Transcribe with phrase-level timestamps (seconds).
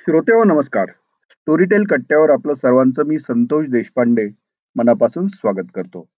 [0.00, 0.86] श्रोते हो नमस्कार.
[1.30, 4.28] स्टोरीटेल कट्ट्यावर आपलं सर्वांचं मी संतोष देशपांडे
[4.76, 6.08] मनापासून स्वागत करतो.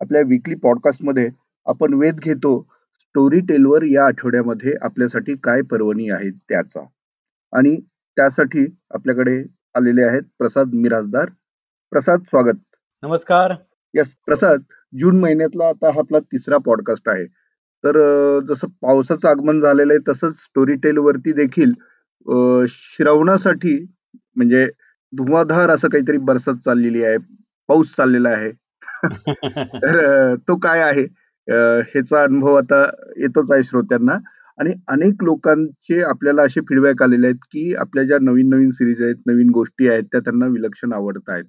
[0.00, 1.28] आपल्या विकली पॉडकास्टमध्ये
[1.66, 2.66] आपण वेध घेतो
[2.98, 6.80] स्टोरी टेलवर या आठवड्यामध्ये आपल्यासाठी काय पर्वणी आहेत त्याचा.
[7.52, 7.76] आणि
[8.16, 9.44] त्यासाठी आपल्याकडे
[9.74, 11.30] आलेले आहेत प्रसाद मिराजदार
[11.90, 12.76] प्रसाद स्वागत.
[13.02, 13.54] नमस्कार.
[13.94, 14.62] यस प्रसाद
[14.98, 17.26] जून महिन्यातला आता हा आपला तिसरा पॉडकास्ट आहे.
[17.84, 17.98] तर
[18.40, 21.72] जसं पावसाचं आगमन झालेलं आहे तसंच स्टोरी टेल वरती देखील
[22.26, 23.78] अं, श्रवणासाठी
[24.36, 24.66] म्हणजे
[25.12, 27.16] धुवाधार असं काहीतरी बरसत चाललेली आहे
[27.68, 28.50] पाऊस चाललेला आहे.
[29.82, 31.02] तर अं, तो काय आहे?
[31.48, 32.82] अं, ह्याचा अनुभव आता
[33.16, 34.18] येतोच आहे श्रोत्यांना.
[34.58, 39.16] आणि अनेक लोकांचे आपल्याला असे फीडबॅक आलेले आहेत की आपल्या ज्या नवीन नवीन सिरीज आहेत
[39.26, 41.44] नवीन गोष्टी आहेत त्या त्यांना विलक्षण आवडत आहेत.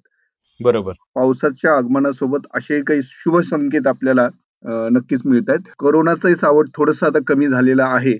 [0.60, 0.92] बरोबर.
[1.14, 4.24] पावसाच्या आगमनासोबत असे काही शुभ संकेत आपल्याला
[4.64, 5.60] अं, नक्कीच मिळत आहेत.
[5.78, 8.12] कोरोनाचंही सावट थोडस आता कमी झालेलं आहे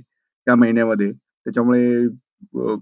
[0.47, 1.11] या महिन्यामध्ये.
[1.13, 2.07] त्याच्यामुळे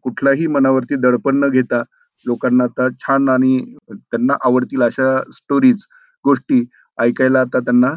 [0.02, 1.82] कुठलाही मनावरती दडपण न घेता
[2.26, 3.58] लोकांना आता छान आणि
[3.92, 5.84] त्यांना आवडतील अशा स्टोरीज
[6.24, 6.64] गोष्टी
[6.98, 7.92] ऐकायला आता त्यांना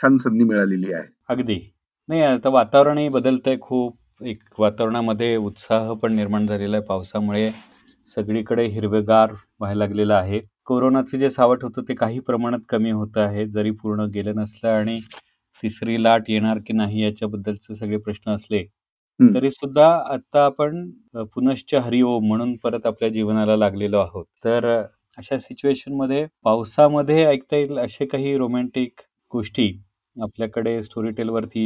[0.00, 1.04] छान संधी मिळालेली आहे.
[1.28, 1.58] अगदी.
[2.08, 3.96] नाही आता वातावरणही बदलतंय खूप.
[4.20, 7.50] एक वातावरणामध्ये उत्साह पण निर्माण झालेला आहे पावसामुळे.
[8.16, 10.40] सगळीकडे हिरवेगार व्हायला लागलेलं आहे.
[10.64, 13.46] कोरोनाचं जे सावट होतं ते काही प्रमाणात कमी होतं आहे.
[13.46, 14.98] जरी पूर्ण गेलं नसलं आणि
[15.62, 18.64] तिसरी लाट येणार की नाही याच्याबद्दलचे सगळे प्रश्न असले
[19.28, 24.82] तरी सुद्धा आता आपण अ, पुनश्च हरिओम म्हणून परत आपल्या जीवनाला लागलेलो आहोत तर अ,
[25.18, 29.00] अशा सिच्युएशनमध्ये पावसामध्ये ऐकता येईल असे काही रोमॅन्टिक
[29.32, 29.68] गोष्टी
[30.16, 31.64] आपल्याकडे स्टोरी टेलवरती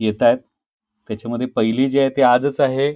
[0.00, 0.38] येत आहेत
[1.08, 2.94] त्याच्यामध्ये पहिली जी आहे ती आजच आहे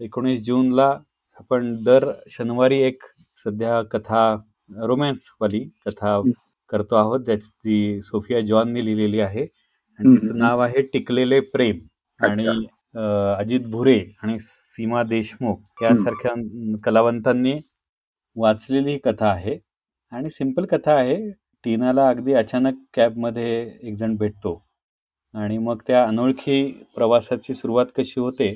[0.00, 0.88] एकोणीस जूनला
[1.36, 3.02] आपण दर शनिवारी एक
[3.46, 4.22] सध्या कथा
[4.82, 6.30] रोमॅन्सवाली कथा हं.
[6.70, 10.38] करतो आहोत ज्याची सोफिया जॉनने लिहिलेली आहे आणि हं, तिचं हं.
[10.38, 11.76] नाव आहे टिकलेले प्रेम
[12.20, 12.30] अच्छा.
[12.30, 12.66] आणि
[13.38, 16.32] अजित भुरे आणि सीमा देशमुख यासारख्या
[16.84, 17.58] कलावंतांनी
[18.36, 19.58] वाचलेली ही कथा आहे.
[20.12, 21.16] आणि सिंपल कथा आहे
[21.64, 23.48] टीनाला अगदी अचानक कॅबमध्ये
[23.82, 24.62] एक जण भेटतो.
[25.34, 26.62] आणि मग त्या अनोळखी
[26.96, 28.52] प्रवासाची सुरुवात कशी होते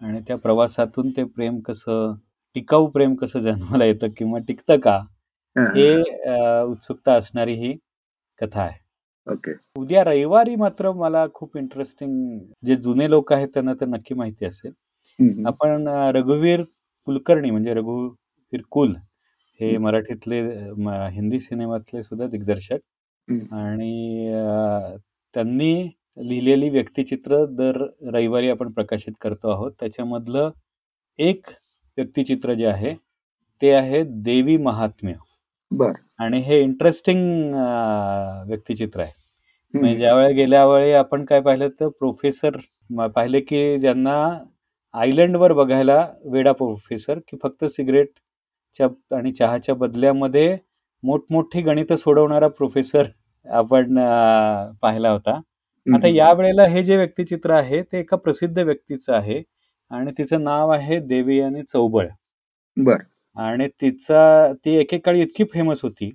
[0.00, 2.14] आणि त्या प्रवासातून ते प्रेम कसं
[2.56, 4.98] टिकाऊ प्रेम कसं जन्माला येतं किंवा टिकतं का
[5.56, 7.72] हा, उत्सुकता असणारी ही
[8.40, 8.78] कथा आहे.
[9.26, 14.44] ओके उद्या रविवारी मात्र मला खूप इंटरेस्टिंग जे जुने लोक आहेत त्यांना तर नक्की माहिती
[14.46, 14.72] असेल.
[15.46, 16.62] आपण रघुवीर
[17.08, 18.94] कुलकर्णी म्हणजे रघुवीर कुल
[19.60, 19.76] हे.
[19.78, 20.40] मराठीतले
[21.14, 22.78] हिंदी सिनेमातले सुद्धा दिग्दर्शक.
[23.52, 24.32] आणि
[25.34, 25.72] त्यांनी
[26.18, 27.76] लिहिलेली व्यक्तिचित्र दर
[28.14, 30.50] रविवारी आपण प्रकाशित करतो आहोत त्याच्यामधलं
[31.18, 31.46] एक
[31.98, 32.94] व्यक्तिचित्र जे आहे
[33.62, 35.14] ते आहे देवी महात्म्य
[35.72, 35.92] बर.
[36.18, 37.54] आणि हे इंटरेस्टिंग
[38.48, 39.12] व्यक्तिचित्र आहे.
[39.74, 42.56] म्हणजे ज्यावेळी गेल्या वेळी आपण काय पाहिलं तर प्रोफेसर
[42.90, 44.14] म- पाहिले की ज्यांना
[44.94, 50.56] आयलंडवर बघायला वेडा प्रोफेसर की फक्त सिगरेटच्या आणि चहाच्या बदल्यामध्ये
[51.02, 53.06] मोठमोठी गणितं सोडवणारा प्रोफेसर
[53.46, 55.40] आपण अं, पाहिला होता.
[55.86, 56.08] आता.
[56.08, 59.42] या वेळेला हे जे व्यक्तिचित्र आहे ते एका प्रसिद्ध व्यक्तीचं आहे
[59.90, 62.06] आणि तिचं नाव आहे देवयानी चौबळ.
[62.76, 62.98] बर.
[63.36, 66.10] आणि तिचा ती एकेकाळी इतकी फेमस होती.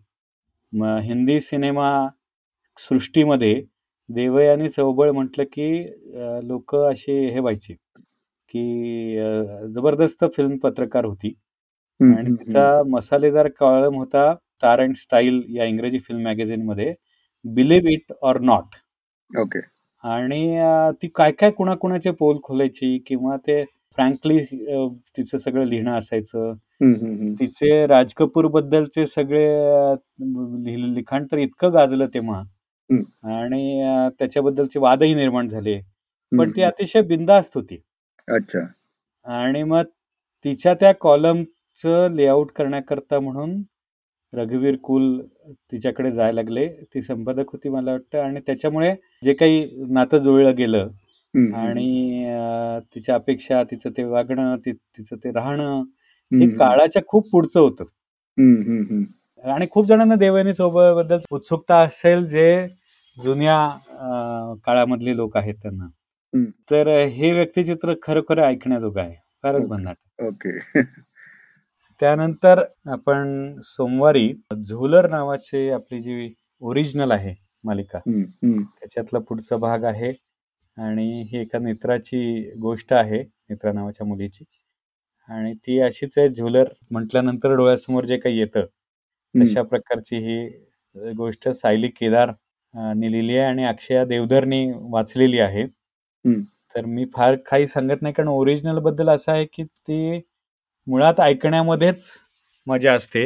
[1.04, 1.90] हिंदी सिनेमा
[2.80, 3.54] सृष्टीमध्ये
[4.10, 5.70] देवयानी चौबळ म्हटलं की
[6.48, 7.74] लोक असे हे व्हायचे
[8.54, 11.34] की अ, जबरदस्त फिल्म पत्रकार होती.
[12.00, 16.94] आणि तिचा मसालेदार कॉलम होता स्टार अँड स्टाईल या इंग्रजी film मॅगझिनमध्ये
[17.46, 18.76] believe it or not.
[19.32, 19.60] Okay.
[20.04, 23.64] आणि अ, ती काय काय कुणाकुणाचे पोल खोलायची किंवा ते
[23.98, 24.40] फ्रँकली
[25.18, 26.54] तिचं सगळं लिहिणं असायचं.
[27.40, 29.46] तिचे राज कपूर बद्दलचे सगळे
[30.96, 32.42] लिखाण तर इतकं गाजलं तेव्हा.
[33.36, 33.82] आणि
[34.20, 35.80] त्याच्याबद्दलचे वादही निर्माण झाले.
[36.32, 36.62] पण ती.
[36.64, 37.78] अतिशय बिंदास्त होती.
[38.28, 38.60] अच्छा.
[39.26, 39.84] आणि मग
[40.46, 43.62] तिच्या त्या कॉलमचं लेआउट करण्याकरता म्हणून
[44.34, 45.20] रघुवीर कुल
[45.72, 46.68] तिच्याकडे जायला लागले.
[46.94, 48.20] ती संपादक होती मला वाटतं.
[48.20, 48.94] आणि त्याच्यामुळे
[49.24, 50.90] जे काही नातं जुळलं गेलं
[51.54, 55.84] आणि अ, तिच्या अपेक्षा तिचं ते वागणं ति- तिचं ते राहणं
[56.32, 56.48] हे.
[56.58, 57.84] काळाच्या खूप पुढचं होतं.
[59.44, 62.68] आणि खूप जणांना देवयानी चौबळबद्दल उत्सुकता असेल जे
[63.18, 63.58] जुन्या
[63.90, 65.88] अ, काळामधले लोक आहेत त्यांना.
[66.72, 69.68] तर हे व्यक्तिचित्र खरोखर ऐकण्याजोगं आहे फारच ओके.
[69.70, 70.60] भन्नाट ओके
[72.02, 74.34] त्यानंतर आपण सोमवारी
[74.66, 78.00] झोलर नावाची आपली जी ओरिजिनल आहे मालिका.
[78.80, 80.12] त्याच्यातला पुढचा भाग आहे
[80.78, 82.20] आणि ही एका मित्राची
[82.62, 84.44] गोष्ट आहे मित्रा नावाच्या मुलीची.
[85.30, 88.66] आणि ती अशीच आहे झोलर म्हटल्यानंतर डोळ्यासमोर जे काही येतं.
[89.36, 90.48] तशा प्रकारची ही
[91.16, 92.32] गोष्ट सायली केदार
[92.96, 95.66] ने लिहिली आहे आणि अक्षया देवधरनी वाचलेली आहे.
[96.76, 100.20] तर मी फार काही सांगत नाही कारण ओरिजिनलबद्दल असं आहे की ती
[100.88, 102.04] मुळात ऐकण्यामध्येच
[102.68, 103.26] मजा असते.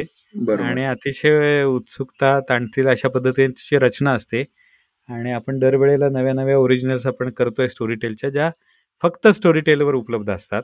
[0.64, 4.44] आणि अतिशय उत्सुकता ताणतील अशा पद्धतीची रचना असते.
[5.08, 8.50] आणि आपण दरवेळेला नव्या नव्या ओरिजिनल्स आपण करतोय स्टोरी टेलच्या ज्या
[9.02, 10.62] फक्त स्टोरी टेलवर उपलब्ध असतात.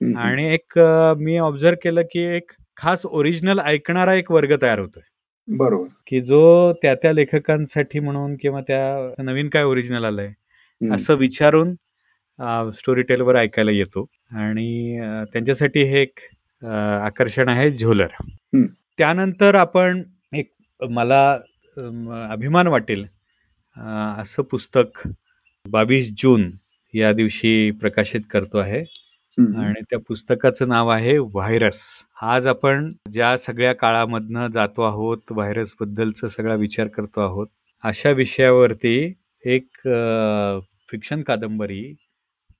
[0.00, 0.78] आणि एक
[1.18, 5.02] मी ऑब्झर्व केलं की एक खास ओरिजिनल ऐकणारा एक वर्ग तयार होतोय
[5.48, 10.32] बरोबर की जो त्या त्या लेखकांसाठी म्हणून किंवा त्या नवीन काय ओरिजिनल आलंय.
[10.80, 11.74] असं विचारून
[12.74, 14.98] स्टोरी टेलवर ऐकायला येतो आणि
[15.32, 16.20] त्यांच्यासाठी हे एक
[16.62, 18.06] आकर्षण आहे झोलर.
[18.98, 20.02] त्यानंतर आपण
[20.32, 20.50] एक
[20.80, 21.22] मला
[22.30, 23.04] अभिमान वाटेल
[23.76, 25.06] असं पुस्तक
[25.64, 26.50] बावीस जून
[26.94, 28.80] या दिवशी प्रकाशित करतो आहे.
[29.38, 31.80] आणि त्या पुस्तकाचं नाव आहे व्हायरस.
[32.22, 37.46] आज आपण ज्या सगळ्या काळामधनं जातो आहोत व्हायरस बद्दलचा सगळा विचार करतो आहोत
[37.84, 38.96] अशा विषयावरती
[39.44, 39.66] एक
[40.90, 41.82] फिक्शन कादंबरी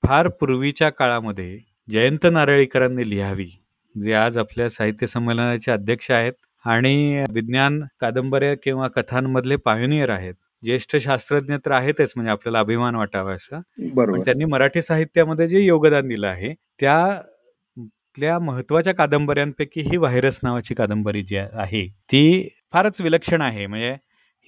[0.02, 1.58] फार पूर्वीच्या काळामध्ये
[1.88, 3.48] जयंत नारळीकरांनी लिहावी
[3.94, 6.32] जे आज आपल्या साहित्य संमेलनाचे अध्यक्ष आहेत
[6.64, 10.34] आणि विज्ञान कादंबऱ्या किंवा कथांमधले पायोनियर आहेत.
[10.66, 13.58] ज्येष्ठ शास्त्रज्ञ तर आहेतच म्हणजे आपल्याला अभिमान वाटावा असं.
[13.58, 14.18] पण बरोबर.
[14.18, 21.36] त्यांनी मराठी साहित्यामध्ये जे योगदान दिलं आहे त्यातल्या महत्त्वाच्या कादंबऱ्यांपैकी ही व्हायरस नावाची कादंबरी जी
[21.36, 23.66] आहे ती फारच विलक्षण आहे.
[23.66, 23.90] म्हणजे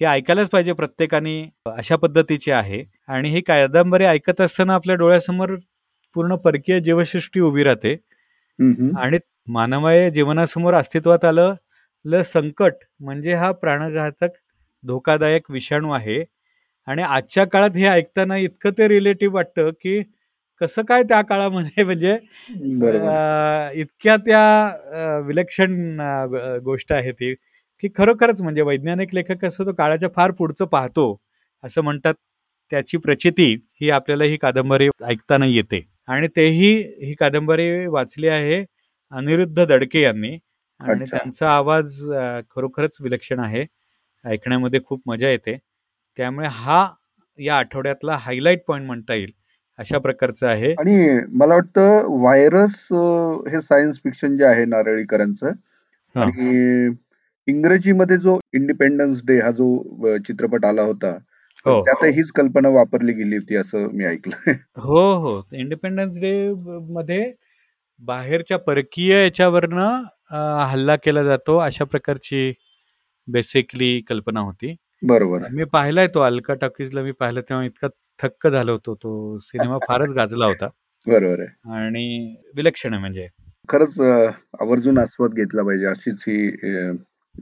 [0.01, 2.83] हे ऐकायलाच पाहिजे प्रत्येकाने अशा पद्धतीची आहे.
[3.07, 5.55] आणि ही कादंबरी ऐकत असताना आपल्या डोळ्यासमोर
[6.15, 7.93] पूर्ण परकीय जीवसृष्टी उभी राहते.
[8.59, 8.97] हम्म.
[8.97, 9.17] आणि
[9.47, 11.53] मानवाय जीवनासमोर अस्तित्वात आलं
[12.05, 14.37] ल संकट म्हणजे हा प्राणघातक
[14.83, 16.23] धोकादायक विषाणू आहे.
[16.87, 20.01] आणि आजच्या काळात हे ऐकताना इतकं ते रिलेटिव्ह वाटतं की
[20.61, 22.13] कसं काय त्या काळामध्ये म्हणजे
[23.81, 25.99] इतक्या त्या विलक्षण
[26.65, 27.33] गोष्ट आहे ती
[27.83, 31.05] की खरोखरच म्हणजे वैज्ञानिक लेखक असतो तो काळाच्या फार पुढचं पाहतो
[31.63, 32.13] असं म्हणतात.
[32.71, 33.45] त्याची प्रचिती
[33.81, 35.81] ही आपल्याला ही कादंबरी ऐकताना येते.
[36.07, 36.71] आणि तेही
[37.05, 38.63] ही कादंबरी वाचली आहे
[39.11, 40.37] अनिरुद्ध दडके यांनी.
[40.79, 41.05] आणि.
[41.11, 42.01] त्यांचा आवाज
[42.51, 43.65] खरोखरच विलक्षण आहे.
[44.25, 45.57] ऐकण्यामध्ये खूप मजा येते.
[46.17, 46.85] त्यामुळे हा
[47.39, 49.31] या आठवड्यातला हायलाईट पॉईंट म्हणता येईल
[49.79, 50.71] अशा प्रकारचं आहे.
[50.79, 52.85] आणि मला वाटतं व्हायरस
[53.51, 55.51] हे सायन्स फिक्शन जे आहे नारळीकरांचं.
[56.15, 56.89] आणि
[57.47, 61.11] इंग्रजीमध्ये जो इंडिपेंडन्स डे हा जो चित्रपट आला होता
[61.65, 61.81] हो.
[61.85, 65.41] त्यात हीच कल्पना वापरली गेली होती असं मी ऐकलं हो हो.
[65.53, 66.33] इंडिपेंडन्स डे
[66.93, 67.31] मध्ये
[68.01, 70.03] बाहेरच्या परकीय याच्यावरनं
[70.71, 72.51] हल्ला केला जातो अशा प्रकारची
[73.31, 74.75] बेसिकली कल्पना होती.
[75.03, 75.47] बरोबर.
[75.51, 77.87] मी पाहिलाय तो अल्का टॉकीजला मी पाहिला तेव्हा इतका
[78.19, 80.67] थक्क झालो होतो तो सिनेमा फारच गाजला होता.
[81.07, 81.77] बरोबर आहे.
[81.83, 83.27] आणि विलक्षण आहे म्हणजे.
[83.69, 84.29] खरंच अ,
[84.61, 86.91] आवर्जून आस्वाद घेतला पाहिजे अशीच ही अ,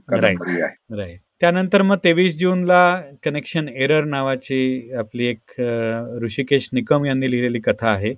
[0.08, 0.96] कादंबरी आहे.
[0.96, 2.80] राईट त्यानंतर मग तेवीस जूनला
[3.24, 8.14] कनेक्शन एरर नावाची आपली एक अं, ऋषिकेश निकम यांनी लिहिलेली कथा आहे.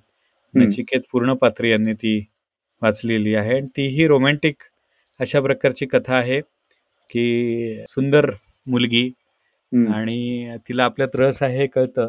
[0.54, 2.18] नचिकेत पूर्णपात्री यांनी ती
[2.82, 3.54] वाचलेली आहे.
[3.56, 4.62] आणि तीही रोमॅन्टिक
[5.20, 6.40] अशा प्रकारची कथा आहे.
[7.10, 8.30] की सुंदर
[8.68, 9.10] मुलगी
[9.94, 12.08] आणि तिला आपल्यात रस आहे हे कळतं.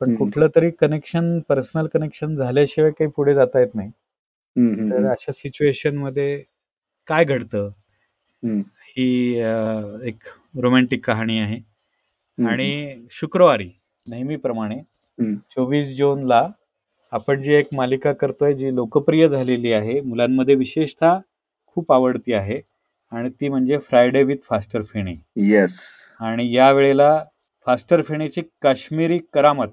[0.00, 0.14] पण.
[0.16, 3.90] कुठलं तरी कनेक्शन पर्सनल कनेक्शन झाल्याशिवाय काही पुढे जाता येत नाही.
[4.90, 6.42] तर अशा सिच्युएशनमध्ये
[7.08, 7.68] काय घडतं?
[8.88, 9.34] ही
[10.08, 10.16] एक
[10.62, 11.58] रोमॅन्टिक कहाणी आहे.
[12.38, 13.70] आणि शुक्रवारी
[14.06, 14.76] नेहमीप्रमाणे.
[15.50, 16.46] चोवीस जूनला
[17.12, 21.18] आपण जी एक मालिका करतोय जी लोकप्रिय झालेली आहे मुलांमध्ये विशेषतः
[21.66, 22.60] खूप आवडती आहे
[23.12, 25.12] आणि ती म्हणजे Friday with Faster Fene
[25.50, 25.78] yes
[26.20, 27.24] आणि या वेळेला
[27.66, 29.68] फास्टर फेणेची काश्मीरी करामत.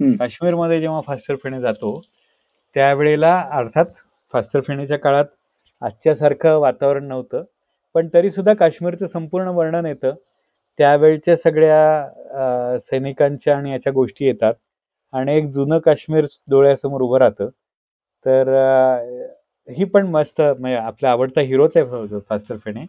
[0.00, 2.00] काश्मीरमध्ये जेव्हा फास्टर फेणे जातो
[2.76, 3.86] त्यावेळेला अर्थात
[4.32, 5.24] फास्टर फेणेच्या काळात
[5.82, 7.44] आजच्यासारखं वातावरण नव्हतं.
[7.94, 10.14] पण तरी सुद्धा काश्मीरचं संपूर्ण वर्णन येतं.
[10.78, 14.54] त्यावेळच्या सगळ्या सैनिकांच्या आणि याच्या गोष्टी येतात.
[15.12, 17.48] आणि एक जुनं काश्मीर डोळ्यासमोर उभं राहतं.
[18.26, 18.48] तर
[19.68, 22.84] ही पण मस्त म्हणजे आपला आवडता हिरोच आहे फास्टर फेणे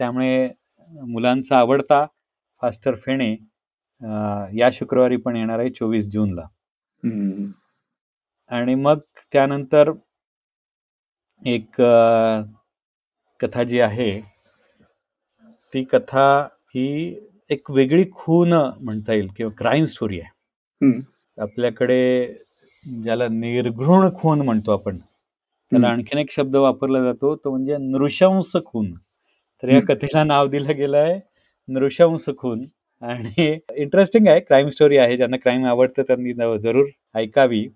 [0.00, 0.48] त्यामुळे
[0.92, 2.04] मुलांचा आवडता
[2.62, 3.30] फास्टर फेणे
[4.58, 6.46] या शुक्रवारी पण येणार आहे चोवीस जूनला.
[8.50, 8.98] आणि मग
[9.32, 9.90] त्यानंतर
[11.42, 11.80] एक
[13.40, 14.20] कथा जी आहे
[15.72, 16.26] ती कथा
[16.74, 16.86] ही
[17.50, 20.30] एक वेगळी खून म्हणता येईल किंवा क्राईम स्टोरी आहे.
[21.38, 22.26] आपल्याकडे
[22.84, 24.98] ज्याला निर्घृण खून म्हणतो आपण
[25.72, 25.88] त्याला.
[25.88, 28.92] आणखीन एक शब्द वापरला जातो तो म्हणजे नृशंस खून
[29.62, 29.80] तर या.
[29.88, 31.18] कथेला नाव दिलं गेलं आहे
[31.68, 32.64] नृशंस खून
[33.02, 36.32] आणि इंटरेस्टिंग आहे क्राईम स्टोरी आहे ज्यांना क्राईम आवडतं त्यांनी
[36.62, 37.66] जरूर ऐकावी.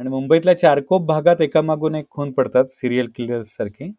[0.00, 3.90] आणि मुंबईतल्या चारकोप भागात एकामागून एक खून पडतात सिरियल किलर सारखे.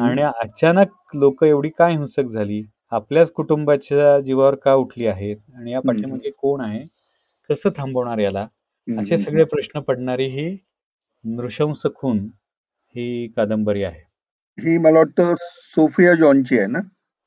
[0.00, 2.62] आणि अचानक लोक एवढी काय हिंसक झाली?
[2.92, 5.36] आपल्याच कुटुंबाच्या जीवावर का उठली आहेत?
[5.56, 6.82] आणि या पाठीमागे कोण आहे?
[7.50, 8.46] कसं थांबवणार याला.
[8.88, 10.56] असे सगळे प्रश्न पडणारी ही
[11.24, 12.26] नृशंस खून
[12.96, 14.00] ही कादंबरी आहे.
[14.58, 16.78] ही मला वाटतं सोफिया जॉनची आहे ना?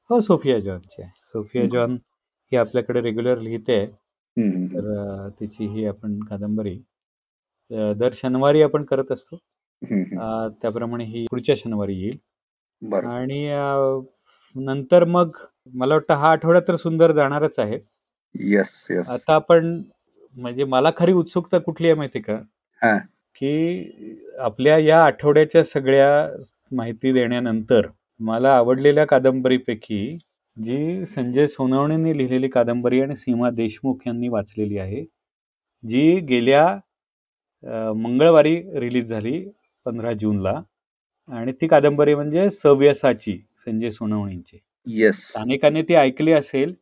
[0.10, 1.12] हो सोफिया जॉनची आहे.
[1.34, 1.96] सोफिया जॉन
[2.52, 3.86] ही आपल्याकडे रेग्युलर लिहिते.
[4.74, 6.78] तर तिची ही आपण कादंबरी
[8.00, 9.38] दर शनिवारी आपण करत असतो.
[10.62, 12.18] त्याप्रमाणे ही पुढच्या शनिवारी येईल.
[13.08, 13.46] आणि
[14.56, 15.38] नंतर मग
[15.74, 17.80] मला वाटतं हा आठवडा तर सुंदर जाणारच आहे.
[18.36, 19.82] येस येस आता आपण
[20.36, 22.40] म्हणजे मला खरी उत्सुकता कुठली आहे माहिती का?
[23.42, 26.10] की आपल्या या आठवड्याच्या सगळ्या
[26.72, 27.88] माहिती देण्यानंतर
[28.20, 30.18] मला आवडलेल्या कादंबरीपैकी
[30.58, 35.04] जी संजय सोनवणेंनी लिहिलेली कादंबरी आणि सीमा देशमुख यांनी वाचलेली आहे
[35.84, 36.66] जी गेल्या
[37.94, 39.40] मंगळवारी रिलीज झाली
[39.86, 40.62] पंधरा जूनला
[41.30, 44.58] आणि ती कादंबरी म्हणजे सव्यसाची संजय सोनवणेंची.
[44.88, 46.74] येस अनेकांनी ती ऐकली असेल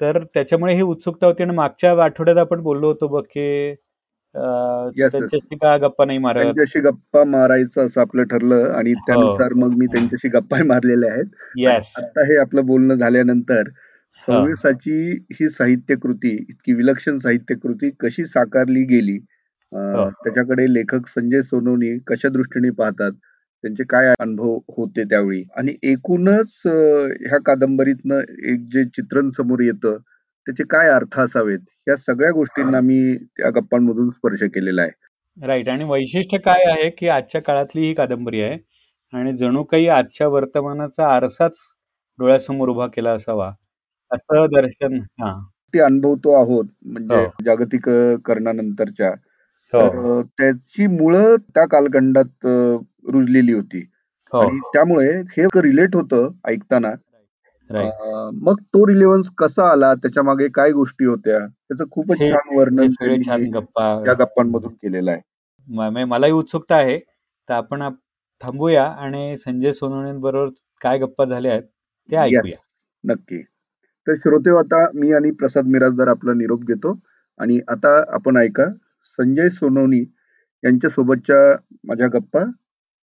[0.00, 3.74] तर त्याच्यामुळे ही उत्सुकता होती आणि मागच्या आठवड्यात आपण बोललो होतो बघ की
[4.34, 6.42] त्यांच्याशी का गप्पा नाही मारत?
[6.42, 9.00] त्यांच्याशी गप्पा मारायचं असं आपलं ठरलं आणि हो.
[9.06, 11.26] त्यानुसार मग मी त्यांच्याशी गप्पा मारलेल्या आहेत.
[11.96, 13.68] आता हे आपलं बोलणं झाल्यानंतर
[14.18, 14.96] सव्वीसाची
[15.32, 20.08] ही साहित्यकृती इतकी विलक्षण साहित्यकृती कशी साकारली गेली हो.
[20.10, 23.12] त्याच्याकडे लेखक संजय सोनवणी कशा दृष्टीने पाहतात
[23.64, 25.42] त्यांचे काय अनुभव होते त्यावेळी?
[25.56, 29.96] आणि एकूणच ह्या कादंबरीतनं एक जे चित्रण समोर येतं
[30.46, 31.58] त्याचे काय अर्थ असावेत?
[31.86, 37.08] या सगळ्या गोष्टींना मी त्या गप्पांमधून स्पर्श केलेला आहे राईट आणि वैशिष्ट्य काय आहे की
[37.08, 38.56] आजच्या काळातली ही कादंबरी आहे
[39.12, 41.56] आणि जणू काही आजच्या वर्तमानाचा आरसाच
[42.18, 43.50] डोळ्यासमोर उभा केला असावा
[44.10, 45.32] असं दर्शन हा
[45.74, 47.30] ते अनुभवतो आहोत म्हणजे हो.
[47.44, 49.10] जागतिकरणानंतरच्या
[49.72, 50.20] हो.
[50.22, 52.46] त्याची मुळं त्या कालखंडात
[53.06, 53.80] रुजलेली होती
[54.32, 54.38] हो.
[54.38, 56.90] आणि त्यामुळे हे रिलेट होतं ऐकताना
[57.70, 59.92] मग तो रिलेव्हन्स कसा आला?
[59.94, 61.38] त्याच्यामागे काय गोष्टी होत्या?
[61.38, 62.88] त्याचं खूपच छान वर्णन
[63.26, 66.04] छान गप्पा या गप्पांमधून केलेलं आहे.
[66.04, 66.98] मलाही उत्सुकता आहे.
[67.48, 67.88] तर आपण
[68.42, 70.48] थांबूया आणि संजय बरोबर
[70.80, 71.62] काय गप्पा झाल्या आहेत
[72.08, 72.56] ते ऐकूया.
[73.04, 73.42] नक्की.
[74.06, 76.98] तर श्रोते आता मी आणि प्रसाद मिराजदार आपला निरोप घेतो
[77.40, 78.64] आणि आता आपण ऐका
[79.18, 80.00] संजय सोनवणी
[80.62, 81.38] यांच्या सोबतच्या
[81.84, 82.44] माझ्या गप्पा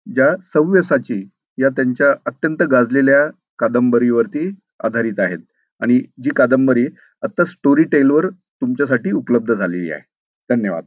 [0.07, 1.21] ज्या सव्यसाची
[1.57, 3.25] या त्यांच्या अत्यंत गाजलेल्या
[3.59, 4.49] कादंबरीवरती
[4.83, 5.39] आधारित आहेत.
[5.81, 6.85] आणि जी कादंबरी
[7.23, 10.01] आता स्टोरी टेलवर तुमच्यासाठी उपलब्ध झालेली आहे.
[10.49, 10.83] धन्यवाद.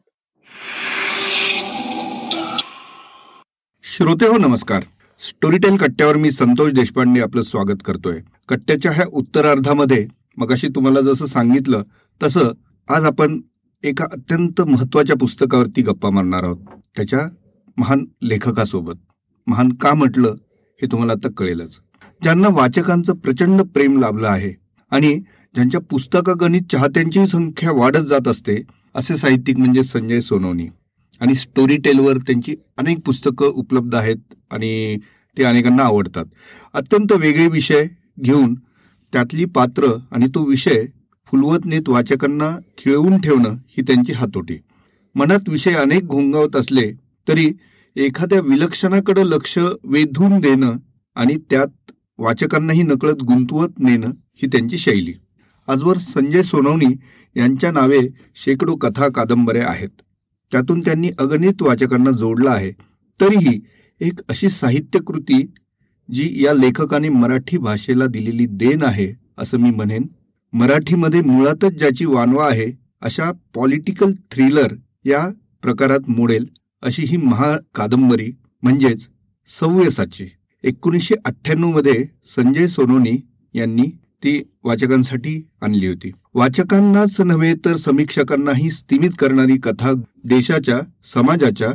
[3.83, 4.83] श्रोते हो नमस्कार.
[5.21, 8.21] स्टोरीटेल कट्ट्यावर मी संतोष देशपांडे आपलं स्वागत करतोय.
[8.49, 11.83] कट्ट्याच्या ह्या उत्तरार्धामध्ये मगाशी तुम्हाला जसं सांगितलं
[12.23, 12.50] तसं
[12.88, 13.41] आज आपण
[13.83, 16.59] एका अत्यंत महत्त्वाच्या पुस्तकावरती गप्पा मारणार आहोत.
[16.97, 17.21] त्याच्या
[17.76, 18.95] महान लेखकासोबत.
[19.47, 20.35] महान का म्हटलं
[20.83, 21.79] हे तुम्हाला आता कळेलच.
[22.23, 24.52] ज्यांना वाचकांचं प्रचंड प्रेम लाभलं आहे
[24.90, 25.14] आणि
[25.54, 28.62] ज्यांच्या पुस्तकागणित चाहत्यांची संख्या वाढत जात असते
[28.94, 30.68] असे साहित्यिक म्हणजे संजय सोनवणी.
[31.21, 34.97] आणि स्टोरी टेलवर त्यांची अनेक पुस्तकं उपलब्ध आहेत आणि
[35.38, 36.25] ते अनेकांना आवडतात.
[36.75, 37.87] अत्यंत वेगळे विषय
[38.21, 38.54] घेऊन
[39.12, 40.85] त्यातली पात्र आणि तो विषय
[41.26, 44.56] फुलवत नेत वाचकांना खिळवून ठेवणं ही त्यांची हातोटी.
[45.14, 46.92] मनात विषय अनेक घोंगावत असले
[47.28, 47.52] तरी
[47.97, 50.76] एखाद्या विलक्षणाकडे लक्ष वेधून देणं
[51.14, 55.14] आणि त्यात वाचकांनाही नकळत गुंतवत नेणं ही त्यांची शैली.
[55.69, 56.95] आजवर संजय सोनवणी
[57.37, 58.00] यांच्या नावे
[58.35, 59.88] शेकडो कथा कादंबऱ्या आहेत.
[60.52, 62.73] त्यातून त्यांनी अगणित वाचकांना जोडलं आहे.
[63.21, 63.61] तरीही
[64.00, 65.47] एक अशी साहित्यकृती
[66.14, 70.07] जी या लेखकाने मराठी भाषेला दिलेली देण आहे असं मी म्हणेन.
[70.52, 75.28] मराठीमध्ये मुळातच ज्याची वानवा आहे अशा पॉलिटिकल थ्रिलर या
[75.62, 76.47] प्रकारात मोडेल
[76.83, 79.09] अशी ही महा कादंबरी म्हणजेच
[79.61, 80.26] सव्यसाची.
[80.64, 82.04] एकोणीसशे अठ्ठ्याण्णवमध्ये
[82.37, 83.16] संजय सोनोनी
[83.54, 83.87] यांनी
[84.25, 86.11] ती वाचकांसाठी आणली होती.
[86.35, 89.92] वाचकांनाच नव्हे तर समीक्षकांनाही स्थिमित करणारी कथा
[90.25, 90.78] देशाच्या
[91.14, 91.71] समाजाच्या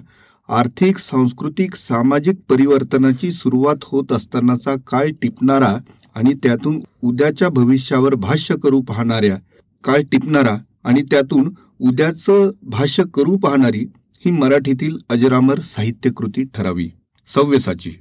[0.50, 5.76] आर्थिक सांस्कृतिक सामाजिक परिवर्तनाची सुरुवात होत असतानाचा काळ टिपणारा
[6.16, 9.38] आणि त्यातून उद्याच्या भविष्यावर भाष्य करू पाहणाऱ्या
[9.84, 13.86] काळ टिपणारा आणि त्यातून उद्याचं भाष्य करू पाहणारी
[14.26, 16.90] ही मराठीतील अजरामर साहित्यकृती ठरावी.
[17.28, 17.92] सव्यसाची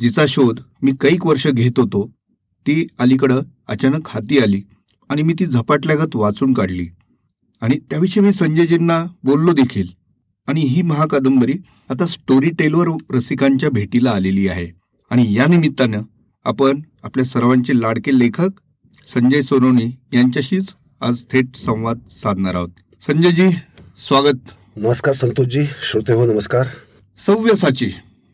[0.00, 2.10] जिचा शोध मी कैक वर्ष घेत होतो
[2.66, 4.62] ती अलीकडं अचानक हाती आली
[5.08, 6.88] आणि मी ती झपाटल्यागत वाचून काढली.
[7.60, 9.86] आणि त्याविषयी मी संजयजींना बोललो देखील.
[10.46, 11.52] आणि ही महाकादंबरी
[11.90, 14.68] आता स्टोरी टेलवर रसिकांच्या भेटीला आलेली आहे.
[15.10, 16.02] आणि या निमित्तानं
[16.44, 18.48] आपण आपल्या सर्वांचे लाडके लेखक
[19.14, 22.68] संजय सोनोनी यांच्याशीच आज थेट संवाद साधणार आहोत.
[23.06, 23.50] संजयजी
[23.98, 24.38] स्वागत.
[24.76, 26.66] नमस्कार संतोषजी श्रोते हो नमस्कार.
[27.18, 27.90] सव्यसाची.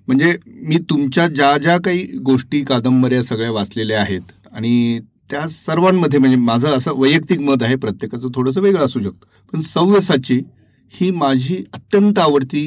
[0.09, 6.37] म्हणजे मी तुमच्या ज्या ज्या काही गोष्टी कादंबऱ्या सगळ्या वाचलेल्या आहेत आणि त्या सर्वांमध्ये म्हणजे
[6.37, 9.27] माझं असं वैयक्तिक मत आहे प्रत्येकाचं थोडंसं वेगळं असू शकतं.
[9.53, 10.41] पण सव्यसाची
[10.95, 12.67] ही माझी अत्यंत आवडती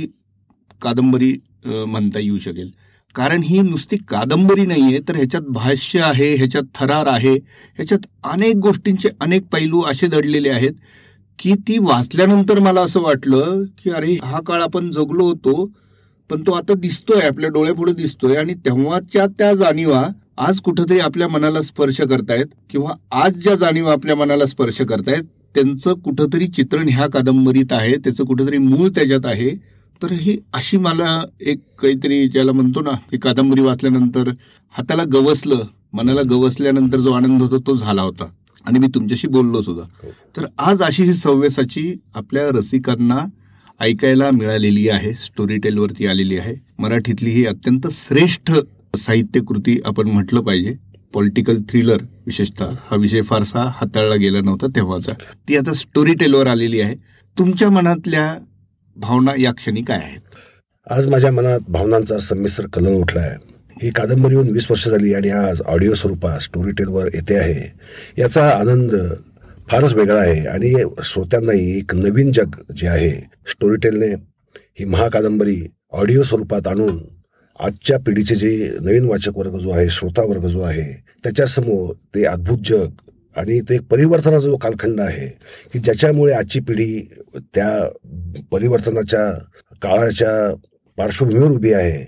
[0.82, 1.34] कादंबरी
[1.66, 2.70] म्हणता येऊ शकेल.
[3.16, 8.56] कारण ही नुसती कादंबरी नाही आहे तर ह्याच्यात भाष्य आहे ह्याच्यात थरार आहे ह्याच्यात अनेक
[8.58, 10.74] गोष्टींचे अनेक पैलू असे दडलेले आहेत
[11.40, 15.66] की ती वाचल्यानंतर मला असं वाटलं की अरे हा काळ आपण जगलो होतो
[16.30, 20.04] पण तो आता दिसतोय आपल्या डोळ्यापुढे दिसतोय आणि तेव्हाच्या त्या जाणीवा
[20.38, 25.24] आज कुठंतरी आपल्या मनाला स्पर्श करतायत किंवा आज ज्या जाणीवा आपल्या मनाला स्पर्श करतायत
[25.56, 29.50] त्यांचं कुठंतरी चित्रण ह्या कादंबरीत आहे त्याचं कुठंतरी मूळ त्याच्यात आहे.
[30.02, 34.30] तर ही अशी मला एक काहीतरी ज्याला म्हणतो ना ही कादंबरी वाचल्यानंतर
[34.78, 35.62] हाताला गवसलं
[35.94, 38.26] मनाला गवसल्यानंतर जो आनंद होतो तो झाला होता.
[38.66, 40.08] आणि मी तुमच्याशी बोललो सुद्धा.
[40.38, 43.26] तर आज अशी ही सव्यसाची आपल्या रसिकांना
[43.80, 46.56] ऐकायला मिळालेली आहे स्टोरी टेलवरती आलेली आहे.
[46.80, 48.52] मराठीतली ही अत्यंत श्रेष्ठ
[48.98, 50.76] साहित्यकृती आपण म्हटलं पाहिजे.
[51.14, 52.66] पॉलिटिकल थ्रिलर विशेषतः.
[52.66, 55.12] हा विषय फारसा हाताळला गेला नव्हता तेव्हाचा.
[55.50, 56.96] ती आता स्टोरी टेलवर आलेली आहे.
[57.40, 58.38] तुमच्या मनातल्या
[58.96, 60.22] भावना या क्षणी काय आहेत?
[60.92, 63.54] आज माझ्या मनात भावनांचा संमिश्र कलर उठला आहे
[63.84, 67.74] ही कादंबरी येऊन वीस वर्ष झाली आणि आज ऑडिओ स्वरूपात स्टोरी टेलवर येते आहे.
[68.22, 68.96] याचा आनंद
[69.70, 70.40] फारच वेगळा आहे.
[70.48, 73.10] आणि श्रोत्यांनाही एक नवीन जग जे आहे
[73.52, 74.14] स्टोरी टेलने
[74.80, 76.98] ही महाकादंबरी ऑडिओ स्वरूपात आणून
[77.60, 80.92] आजच्या पिढीचे जे नवीन वाचक वर्ग जो आहे श्रोता वर्ग जो आहे
[81.24, 85.28] त्याच्यासमोर ते अद्भुत जग आणि ते परिवर्तनाचा जो कालखंड आहे
[85.74, 87.00] की ज्याच्यामुळे आजची पिढी
[87.56, 87.70] त्या
[88.52, 89.30] परिवर्तनाच्या
[89.82, 90.34] काळाच्या
[90.98, 92.04] पार्श्वभूमीवर उभी आहे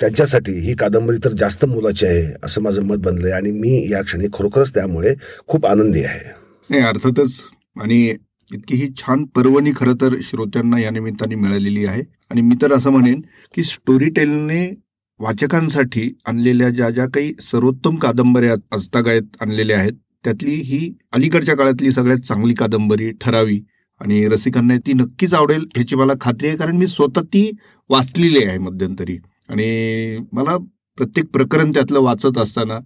[0.00, 3.32] त्यांच्यासाठी ही कादंबरी तर जास्त मोलाची आहे असं माझं मत बनलंय.
[3.32, 5.14] आणि मी या क्षणी खरोखरच त्यामुळे
[5.46, 6.45] खूप आनंदी आहे.
[6.70, 7.40] नाही अर्थातच.
[7.76, 8.14] आणि
[8.54, 12.02] इतकी ही छान पर्वणी खरं तर श्रोत्यांना या निमित्ताने मिळालेली आहे.
[12.30, 13.20] आणि मी तर असं म्हणेन
[13.54, 14.74] की स्टोरी टेलने
[15.18, 19.92] वाचकांसाठी आणलेल्या ज्या ज्या काही सर्वोत्तम कादंबऱ्या आजतागायत आणलेल्या आहेत
[20.24, 23.60] त्यातली ही अलीकडच्या काळातली सगळ्यात चांगली कादंबरी ठरावी.
[24.00, 27.50] आणि रसिकांना ती नक्कीच आवडेल ह्याची मला खात्री आहे कारण मी स्वतः ती
[27.88, 29.16] वाचलेली आहे मध्यंतरी.
[29.48, 30.56] आणि मला
[30.96, 32.78] प्रत्येक प्रकरण त्यातलं वाचत असताना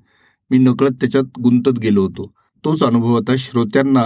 [0.51, 2.33] मी नकळत त्याच्यात गुंतत गेलो होतो.
[2.65, 4.03] तोच अनुभव आता श्रोत्यांना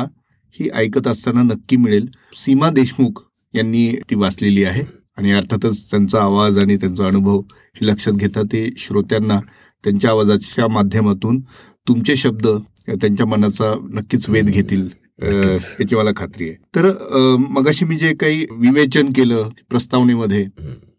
[0.58, 2.06] ही ऐकत असताना नक्की मिळेल.
[2.36, 3.22] सीमा देशमुख
[3.54, 4.82] यांनी ती वाचलेली आहे
[5.16, 9.38] आणि अर्थातच त्यांचा आवाज आणि त्यांचा अनुभव हे लक्षात घेता ते श्रोत्यांना
[9.84, 11.40] त्यांच्या आवाजाच्या माध्यमातून
[11.88, 12.46] तुमचे शब्द
[12.90, 14.88] त्यांच्या मनाचा नक्कीच वेध घेतील.
[15.22, 16.56] याची मला खात्री आहे.
[16.76, 16.90] तर
[17.50, 20.44] मगाशी मी जे काही विवेचन केलं प्रस्तावनेमध्ये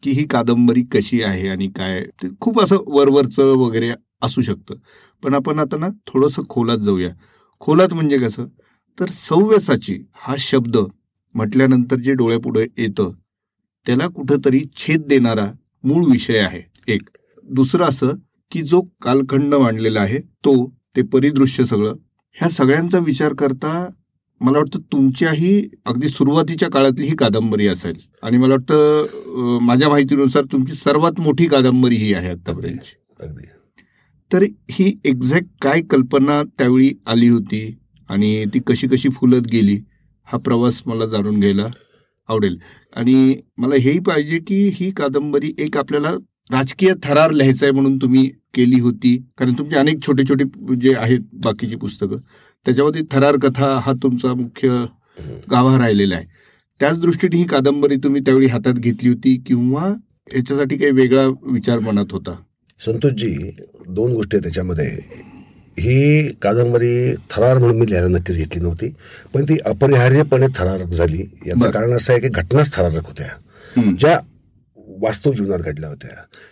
[0.04, 2.04] की ही कादंबरी कशी आहे आणि काय
[2.40, 3.92] खूप असं वरवरचं वगैरे
[4.22, 4.76] असू शकतं.
[5.24, 7.10] पण आपण आता ना थोडंसं खोलात जाऊया.
[7.62, 8.46] खोलात म्हणजे कसं?
[8.98, 10.78] तर सव्यसाची हा शब्द
[11.36, 13.12] म्हटल्यानंतर जे डोळ्यापुढे येतं
[13.86, 15.52] त्याला कुठंतरी छेद देणारा
[15.84, 17.10] मूळ विषय आहे एक.
[17.44, 18.12] दुसरं असं
[18.52, 20.54] की जो कालखंड मांडलेला आहे तो
[20.96, 21.96] ते परिदृश्य सगळं
[22.36, 23.88] ह्या सगळ्यांचा विचार करता
[24.42, 27.96] मला वाटतं तुमच्याही अगदी सुरुवातीच्या काळातली ही कादंबरी असेल.
[28.24, 32.96] आणि मला वाटतं माझ्या माहितीनुसार तुमची सर्वात मोठी कादंबरी ही आहे आतापर्यंतची
[34.36, 37.78] तर ही एक्झॅक्ट काय कल्पना त्यावेळी आली होती
[38.10, 39.80] आणि ती कशी कशी फुलत गेली
[40.28, 41.68] हा प्रवास मला जाणून घ्यायला
[42.28, 42.58] आवडेल.
[42.96, 46.12] आणि मला हेही पाहिजे की ही कादंबरी एक आपल्याला
[46.52, 49.16] राजकीय थरार लिहायचा आहे म्हणून तुम्ही केली होती.
[49.38, 52.18] कारण तुमचे अनेक छोटे छोटे जे आहेत बाकीची पुस्तकं
[52.66, 54.86] त्याच्यामध्ये थरार कथा हा तुमचा मुख्य
[55.52, 56.26] गाभा राहिलेला आहे.
[56.80, 59.94] त्याच दृष्टीने ही कादंबरी तुम्ही त्यावेळी हातात घेतली होती किंवा
[60.36, 62.36] याच्यासाठी काही वेगळा विचार मनात होता?
[62.80, 63.56] संतोषजी
[63.88, 64.86] दोन गोष्टी त्याच्यामध्ये.
[65.80, 68.94] ही कादंबरी थरार म्हणून मी लिहायला नक्कीच घेतली नव्हती
[69.34, 71.24] पण ती अपरिहार्यपणे थरारक झाली.
[71.48, 73.92] याचं कारण असं आहे की घटनाच थरारक होत्या.
[74.00, 74.20] ज्या
[75.02, 76.10] वास्तव जीवनात घडल्या होत्या.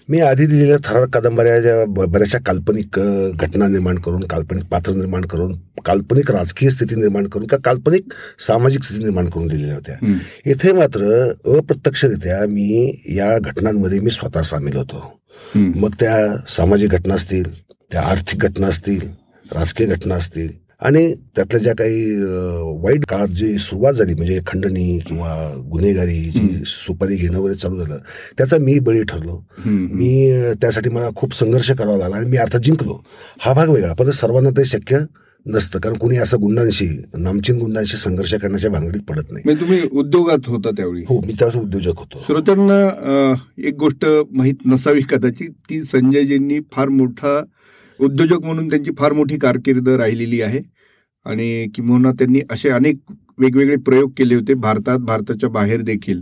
[0.10, 3.00] मी आधी दिलेल्या थरार कादंबऱ्या ज्या बऱ्याचशा काल्पनिक
[3.40, 8.84] घटना निर्माण करून काल्पनिक पात्र निर्माण करून काल्पनिक राजकीय स्थिती निर्माण करून का काल्पनिक सामाजिक
[8.84, 9.96] स्थिती निर्माण करून दिलेल्या होत्या.
[10.46, 15.20] इथे मात्र अप्रत्यक्षरित्या मी या घटनांमध्ये मी स्वतः सामील होतो.
[15.56, 19.02] मग त्या सामाजिक घटना असतील त्या आर्थिक घटना असतील
[19.52, 22.16] राजकीय घटना असतील आणि त्यातल्या ज्या काही
[22.82, 25.36] वाईट काळात जी सुरुवात झाली म्हणजे खंडणी किंवा
[25.72, 27.98] गुन्हेगारी जी सुपारी घेणं वगैरे चालू झालं
[28.38, 29.40] त्याचा मी बळी ठरलो.
[29.66, 33.02] मी त्यासाठी मला खूप संघर्ष करावा लागला आणि मी अर्थात जिंकलो.
[33.42, 35.00] हा भाग वेगळा पण सर्वांना ते शक्य
[35.46, 39.56] नसतं कारण कुणी असं गुंडांशी नामचीन गुंडांशी संघर्ष करण्याच्या भानगडीत पडत नाही.
[39.60, 41.04] तुम्ही उद्योगात होता त्यावेळी?
[41.10, 42.24] हो मी त्यावेळेस उद्योजक होतो.
[42.28, 43.34] श्रोत्यांना
[43.68, 47.42] एक गोष्ट माहीत नसावी कदाचित की संजयजींनी फार मोठा
[48.00, 50.60] उद्योजक म्हणून त्यांची फार मोठी कारकीर्द राहिलेली आहे.
[51.26, 52.98] आणि किंबहुना त्यांनी असे अनेक
[53.40, 54.54] वेगवेगळे प्रयोग केले होते.
[54.54, 56.22] भारतात भारताच्या बाहेर देखील.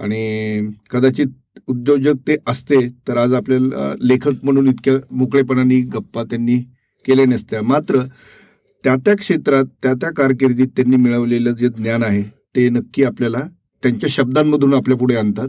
[0.00, 1.26] आणि कदाचित
[1.68, 2.78] उद्योजक ते असते
[3.08, 6.58] तर आज आपल्याला लेखक म्हणून इतक्या मोकळेपणाने गप्पा त्यांनी
[7.06, 7.62] केले नसत्या.
[7.62, 8.00] मात्र
[8.84, 12.22] त्या त्या क्षेत्रात त्या त्या कारकिर्दीत त्यांनी मिळवलेलं जे ज्ञान आहे
[12.56, 13.40] ते नक्की आपल्याला
[13.82, 15.48] त्यांच्या शब्दांमधून आपल्या पुढे आणतात.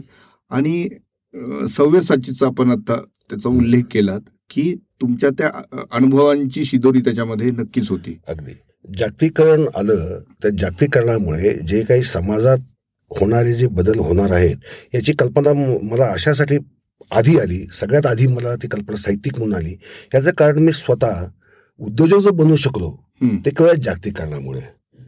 [0.50, 0.88] आणि
[1.68, 5.50] सव्यसाचीचा आपण आता त्याचा उल्लेख केलात की तुमच्या त्या
[5.92, 8.16] अनुभवांची शिदोरी त्याच्यामध्ये नक्कीच होती.
[8.28, 8.52] अगदी.
[8.98, 12.58] जागतिकीकरण आलं त्या जागतिकीकरणामुळे जे काही समाजात
[13.10, 14.56] होणारे जे बदल होणार आहेत
[14.94, 16.58] याची कल्पना मला अशासाठी
[17.10, 19.76] आधी आली सगळ्यात आधी मला ती कल्पना साहित्यिक म्हणून आली
[20.14, 21.26] याचं कारण मी स्वतः
[21.78, 22.90] उद्योजक जो बनू शकलो.
[23.22, 24.60] ते केवळ जागतिकीकरणामुळे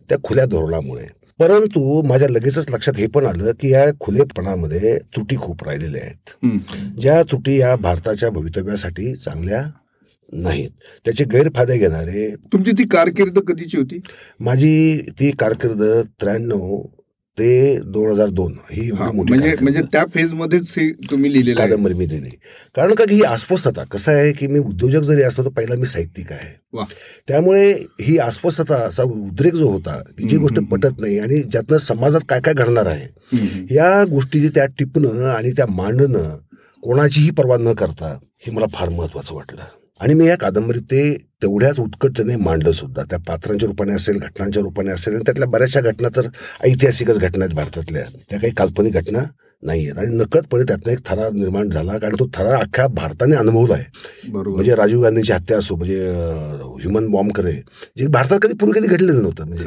[0.09, 1.07] त्या खुल्या धोरणामुळे
[1.39, 6.47] परंतु माझ्या लगेचच लक्षात हे पण आलं की या खुलेपणामध्ये त्रुटी खूप राहिलेल्या आहेत.
[7.01, 9.63] ज्या त्रुटी या भारताच्या भवितव्यासाठी चांगल्या
[10.33, 10.71] नाहीत
[11.05, 14.01] त्याचे गैरफायदे घेणारे तुमची ती कारकीर्द कधीची होती
[14.41, 15.83] माझी ती कारकीर्द
[16.21, 16.81] त्र्याण्णव
[17.39, 19.55] ते दोन हजार दोन ही म्हणजे.
[19.61, 22.31] म्हणजे त्या फेज मध्येच हे तुम्ही लिहिलेलं कादंबरी मी दिली
[22.77, 25.87] कारण का की ही अस्वस्थता कसं आहे की मी उद्योजक जरी असलो तर पहिला मी
[25.87, 26.85] साहित्यिक आहे.
[27.29, 30.59] त्यामुळे ही अस्वस्थता असा उद्रेक जो होता की जी गोष्ट.
[30.71, 33.07] पटत नाही आणि ज्यातनं समाजात काय काय घडणार आहे.
[33.75, 36.37] या गोष्टी त्या टिपणं आणि त्या मांडणं
[36.83, 39.65] कोणाचीही पर्वा न करता हे मला फार महत्वाचं वाटलं
[40.01, 41.03] आणि मी या कादंबरीत ते
[41.43, 43.03] तेवढ्याच उत्कटतेने मांडलं सुद्धा.
[43.03, 46.29] त्या पात्रांच्या रूपाने असेल घटनांच्या रूपाने असेल आणि त्यातल्या बऱ्याचशा घटना तर
[46.65, 48.03] ऐतिहासिकच घटना आहेत भारतातल्या.
[48.31, 49.23] त्या काही काल्पनिक घटना
[49.63, 53.75] नाही आहेत आणि नकळतपणे त्यातनं एक थरार निर्माण झाला कारण तो थरार अख्ख्या भारताने अनुभवला
[53.75, 53.85] आहे.
[54.51, 55.97] म्हणजे राजीव गांधीची हत्या असो म्हणजे
[56.81, 57.53] ह्युमन बॉम्ब करे
[57.99, 59.47] जे भारतात कधी पूर्वी कधी घडलेलं नव्हतं.
[59.47, 59.65] म्हणजे.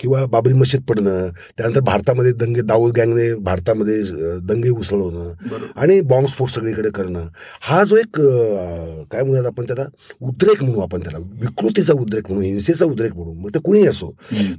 [0.00, 1.28] किंवा बाबरी मशीद पडणं
[1.58, 4.02] त्यानंतर भारतामध्ये दंगे दाऊद गँगने भारतामध्ये
[4.48, 5.32] दंगे उसळवणं
[5.76, 7.26] आणि बॉम्बस्फोट सगळीकडे करणं.
[7.62, 9.84] हा जो एक काय म्हणूयात आपण त्याला?
[10.20, 11.18] उद्रेक म्हणू आपण त्याला.
[11.40, 13.32] विकृतीचा उद्रेक म्हणू हिंसेचा उद्रेक म्हणू.
[13.32, 14.10] मग ते कुणी असो.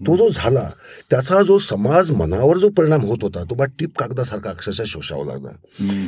[0.07, 0.69] तो जो झाला
[1.09, 5.49] त्याचा जो समाज मनावर जो परिणाम होत होता तो बा टीप कागदासारखा अक्षरशः शोषावा लागला.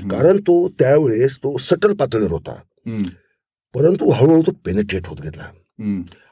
[0.09, 2.55] कारण तो त्यावेळेस तो सटल पातळीवर होता.
[3.73, 5.47] परंतु हळूहळू तो पेनेट्रेट होत गेला.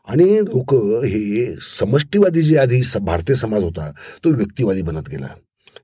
[0.07, 0.73] आणि लोक
[1.05, 3.91] हे समष्टीवादी जे आधी भारतीय समाज होता
[4.23, 5.27] तो व्यक्तिवादी बनत गेला.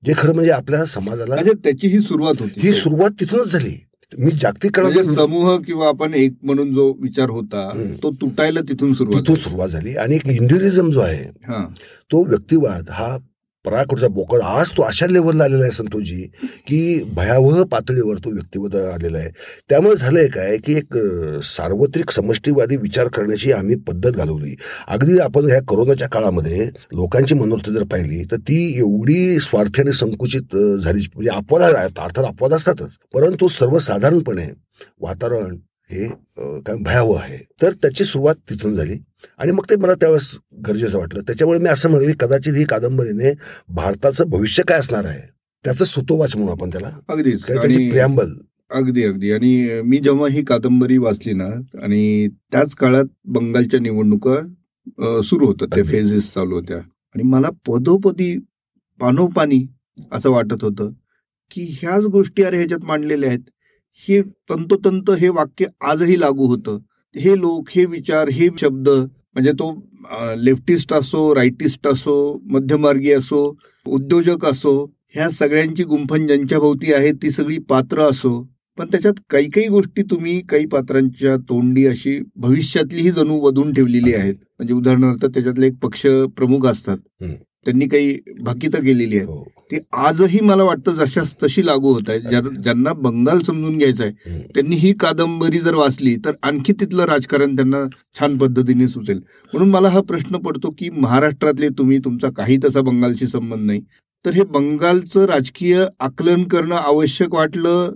[0.05, 2.59] जे खरं म्हणजे आपल्या समाजाला म्हणजे त्याची ही सुरुवात होती.
[2.59, 3.69] ही सुरुवात तिथूनच झाली.
[3.69, 7.62] मी म्हणजे जागतिकीकरणाचा समूह किंवा आपण एक म्हणून जो विचार होता.
[8.03, 9.95] तो तुटायला तिथून सुरुवात तिथून सुरुवात झाली.
[9.95, 11.23] आणि एक इंडिव्हिज्युअलिझम जो आहे
[12.12, 13.17] तो व्यक्तिवाद हा
[13.65, 16.22] पराकडचा बोकड आज तो अशा लेवलला आलेला आहे संतोषजी
[16.67, 19.30] की भयावह पातळीवर तो व्यक्तिवत आलेला आहे.
[19.69, 20.98] त्यामुळे झालंय काय की एक
[21.43, 24.56] सार्वत्रिक समष्टीवादी विचार करण्याची आम्ही पद्धत घालवली.
[24.88, 30.56] अगदी आपण ह्या कोरोनाच्या काळामध्ये लोकांची मनोवृत्ती जर पाहिली तर ती एवढी स्वार्थी आणि संकुचित
[30.56, 31.06] झाली.
[31.15, 32.98] म्हणजे अपवाद अर्थात अपवाद असतातच.
[33.13, 34.48] परंतु सर्वसाधारणपणे
[35.00, 35.56] वातावरण
[35.89, 36.08] हे
[36.65, 37.38] काय भयावह आहे.
[37.62, 38.97] तर त्याची सुरुवात तिथून झाली.
[39.38, 40.36] आणि मग ते मला त्यावेळेस
[40.67, 41.21] गरजेचं वाटलं.
[41.28, 43.32] त्याच्यामुळे मी असं म्हणलं की कदाचित ही कादंबरीने
[43.69, 45.21] भारताचं भविष्य काय असणार आहे?
[45.65, 46.88] त्याचं सुतोवाच म्हणू आपण त्याला.
[47.10, 48.34] आणि प्रियांबल
[48.71, 49.32] अगदी अगदी.
[49.32, 51.45] आणि मी जेव्हा ही कादंबरी वाचली ना
[51.84, 55.91] आणि त्याच काळात बंगालच्या निवडणुका सुरू होतात त्या अगदी.
[55.91, 56.78] फेजेस चालू होत्या.
[56.78, 58.36] आणि मला पदोपदी
[58.99, 59.65] पानोपानी
[60.12, 60.91] असं वाटत होतं
[61.52, 63.39] की ह्याच गोष्टी अरे ह्याच्यात मांडलेल्या आहेत.
[64.07, 66.77] हे तंतोतंत हे वाक्य आजही लागू होतं.
[67.15, 69.71] हे लोक हे विचार हे शब्द म्हणजे तो
[70.38, 72.15] लेफ्टिस्ट असो राईटिस्ट असो
[72.51, 73.41] मध्यमार्गी असो
[73.85, 74.73] उद्योजक असो
[75.15, 78.31] ह्या सगळ्यांची गुंफण ज्यांच्या भोवती आहे ती सगळी पात्र असो.
[78.77, 84.35] पण त्याच्यात काही काही गोष्टी तुम्ही काही पात्रांच्या तोंडी अशी भविष्यातलीही जणू वधून ठेवलेली आहेत.
[84.59, 86.05] म्हणजे उदाहरणार्थ त्याच्यातले एक पक्ष
[86.38, 86.97] प्रमुख असतात.
[87.65, 89.28] त्यांनी काही भाकीतं केलेली आहेत.
[89.28, 89.43] हो.
[89.72, 94.39] ते आजही मला वाटतं जशाच तशी लागू होत ज्या- ज्यांना बंगाल समजून घ्यायचं आहे.
[94.56, 97.84] त्यांनी ही कादंबरी जर वाचली तर आणखी तिथलं राजकारण त्यांना
[98.19, 99.17] छान पद्धतीने सुचेल.
[99.17, 103.82] म्हणून मला हा प्रश्न पडतो की महाराष्ट्रातले तुम्ही तुमचा काही तसा बंगालशी संबंध नाही
[104.26, 107.93] तर हे बंगालचं राजकीय आकलन करणं आवश्यक वाटलं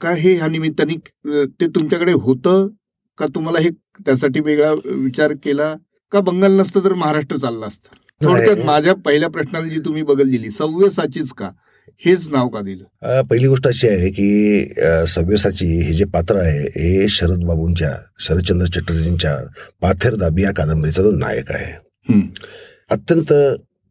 [0.00, 0.94] का हे ह्या निमित्ताने
[1.60, 2.68] ते तुमच्याकडे होतं
[3.18, 3.70] का तुम्हाला हे
[4.06, 5.74] त्यासाठी वेगळा विचार केला?
[6.12, 7.88] का बंगाल नसतं तर महाराष्ट्र चाललं असतं?
[8.20, 8.64] थोडक्यात.
[8.64, 11.50] माझ्या पहिल्या प्रश्नाला जी तुम्ही बगल दिली सव्यसाचीच का
[12.02, 17.08] हेच नाव का दिलं पहिली गोष्ट अशी आहे की सव्यसाची हे जे पात्र आहे हे
[17.08, 19.36] शरद बाबूंच्या शरदचंद्र चटर्जींच्या
[19.82, 21.70] पाथेर दाबी या कादंबरीचा जो नायक आहे
[22.08, 22.22] हम्म.
[22.90, 23.32] अत्यंत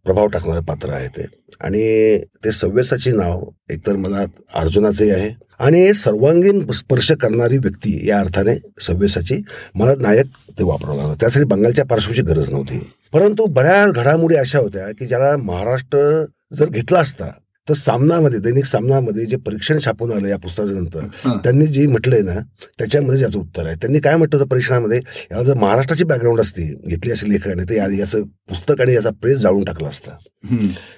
[0.06, 1.26] प्रभाव टाकणारं पात्र आहे ते
[1.62, 8.56] आणि ते सव्यसाचे नाव एकतर मला अर्जुनाचे आहे आणि सर्वांगीण स्पर्श करणारी व्यक्ती या अर्थाने
[8.82, 9.41] सव्यसाची
[9.76, 10.26] मला नायक
[10.60, 11.15] ते वापरावं लागलं.
[11.20, 12.80] त्यासाठी बंगालच्या पार्श्वची गरज नव्हती.
[13.13, 17.32] परंतु बऱ्याच घडामोडी अशा होत्या की ज्याला महाराष्ट्र जर घेतला असता
[17.68, 21.38] तर सामनामध्ये दैनिक सामनामध्ये जे परीक्षण छापून आलं या पुस्तकाच्या नंतर.
[21.44, 22.36] त्यांनी जे म्हटलंय ना
[22.80, 23.76] त्याच्यामध्ये याचं उत्तर आहे.
[23.76, 24.98] त्यांनी काय म्हटलं होतं परीक्षणामध्ये?
[25.32, 29.63] याला जर महाराष्ट्राची बॅकग्राऊंड असती घेतली असेल लेखकाने तर याचं पुस्तक आणि याचा प्रेस जाळून
[29.63, 30.12] टाकला असता.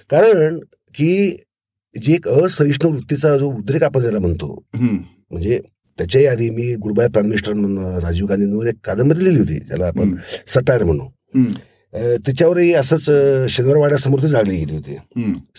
[0.09, 0.57] कारण
[0.95, 1.37] की
[1.95, 4.47] जी एक असहिष्णू वृत्तीचा जो उद्रेक आपण ज्याला म्हणतो.
[5.31, 5.59] म्हणजे
[5.99, 10.15] त्याच्याही आधी मी गुडबाय प्राईम मिनिस्टर म्हणून राजीव गांधींवर एक कादंबरी लिहिली होती ज्याला आपण.
[10.53, 11.07] सटायर म्हणू
[12.25, 13.05] त्याच्यावरही असंच
[13.51, 14.95] शनिवारवाड्यासमोर ती जाळली गेली होती.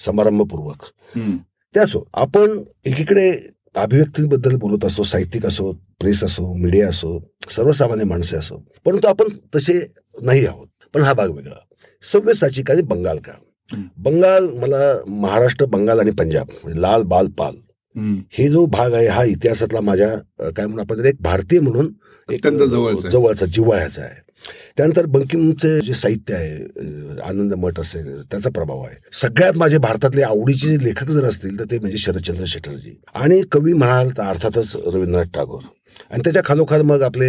[0.04, 0.84] समारंभपूर्वक
[1.16, 1.36] हम्म.
[1.74, 3.30] ते असो आपण एकीकडे
[3.76, 7.18] अभिव्यक्तीबद्दल बोलत असो साहित्यिक असो प्रेस असो मीडिया असो
[7.50, 9.78] सर्वसामान्य माणसे असो परंतु आपण तसे
[10.22, 11.58] नाही आहोत पण हा भाग वेगळा
[12.02, 13.32] सव्यसाची का बंगाल का.
[13.98, 17.54] बंगाल मला महाराष्ट्र बंगाल आणि पंजाब म्हणजे लाल बाल पाल.
[18.32, 20.08] हे जो भाग आहे हा इतिहासातला माझ्या
[20.56, 21.92] काय म्हणून आपण एक भारतीय म्हणून
[22.28, 24.26] एक जवळचा जिव्हाळ्याचा आहे.
[24.76, 28.96] त्यानंतर बंकिमचे जे साहित्य आहे आनंद मठ असेल त्याचा प्रभाव आहे.
[29.12, 32.94] सगळ्यात माझे भारतातले आवडीचे लेखक जर असतील तर ते म्हणजे शरदचंद्र शेटरजी.
[33.14, 35.62] आणि कवी म्हणाल तर अर्थातच रवींद्रनाथ टागोर.
[36.10, 37.28] आणि त्याच्या खालोखाल मग आपले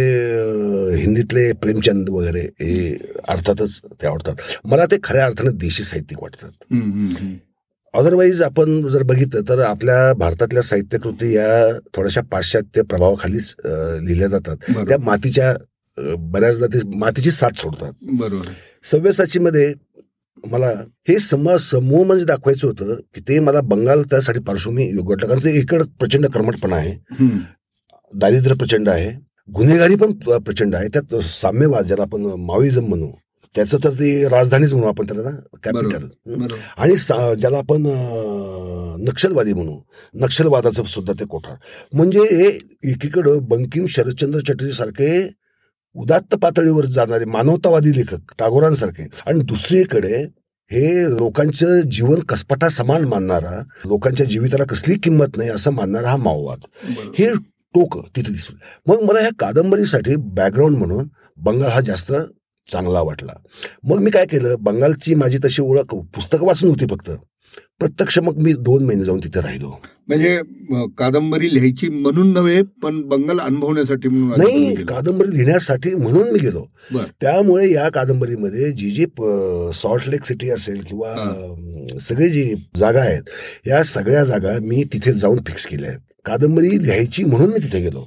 [0.96, 2.92] हिंदीतले प्रेमचंद वगैरे हे
[3.28, 6.50] अर्थातच ते आवडतात मला ते खऱ्या अर्थाने देशी साहित्यिक वाटतात.
[7.94, 14.56] अदरवाईज आपण जर बघितलं तर आपल्या भारतातल्या साहित्यकृती या थोड्याशा पाश्चात्य प्रभावाखालीच लिहिल्या जातात.
[14.88, 15.54] त्या मातीच्या
[16.32, 18.56] बऱ्याचदा ते मातीची साथ सोडतात बरोबर आहे.
[18.90, 19.72] सव्यसाचीमध्ये
[20.44, 20.68] मला
[21.08, 25.44] हे सम समूह म्हणजे दाखवायचं होतं की ते मला बंगाल त्यासाठी पार्श्वभूमी योग्य वाटलं कारण
[25.44, 26.94] ते इकड प्रचंड कर्मटपणा आहे.
[28.12, 29.10] दारिद्र्य प्रचंड आहे.
[29.48, 30.88] गुन्हेगारी पण प्रचंड आहे.
[30.88, 33.10] त्यात साम्यवाद ज्याला आपण माओइझम म्हणू
[33.54, 35.30] त्याचं तर ती राजधानीच म्हणू आपण त्याला
[35.64, 36.06] कॅपिटल
[36.78, 36.94] आणि
[37.40, 37.86] ज्याला आपण
[39.04, 39.74] नक्षलवादी म्हणू
[40.14, 41.56] नक्षलवादाचं सुद्धा ते कोठार.
[41.92, 42.48] म्हणजे हे
[42.90, 45.10] एकीकडं बंकिम शरदचंद्र चटर्जी सारखे
[45.96, 49.06] उदात्त पातळीवर जाणारे मानवतावादी लेखक टागोरांसारखे.
[49.26, 50.22] आणि दुसरीकडे
[50.70, 56.58] हे लोकांचं जीवन कसपटा समान मानणारा लोकांच्या जीविताला कसली किंमत नाही असं मानणारा हा माओवाद.
[57.18, 57.32] हे
[57.74, 58.56] टोक तिथे दिसलं.
[58.86, 62.12] मग मला ह्या कादंबरीसाठी बॅकग्राऊंड म्हणून बंगाल हा जास्त
[62.68, 63.32] चांगला वाटला.
[63.84, 64.54] मग मी काय केलं?
[64.60, 67.10] बंगालची माझी तशी ओळख पुस्तकं वाचून होती फक्त.
[67.78, 69.70] प्रत्यक्ष मग मी दोन महिने जाऊन तिथे राहिलो.
[70.08, 70.36] म्हणजे
[70.98, 74.74] कादंबरी लिहायची म्हणून नव्हे पण बंगाल अनुभवण्यासाठी नाही.
[74.84, 76.64] कादंबरी लिहिण्यासाठी म्हणून मी गेलो.
[77.20, 79.06] त्यामुळे या कादंबरीमध्ये जी जी
[79.74, 81.14] सॉल्ट लेक सिटी असेल किंवा
[82.00, 83.22] सगळी जी जागा आहेत
[83.66, 86.00] या सगळ्या जागा मी तिथे जाऊन फिक्स केल्या आहेत.
[86.24, 88.06] कादंबरी लिहायची म्हणून मी तिथे गेलो.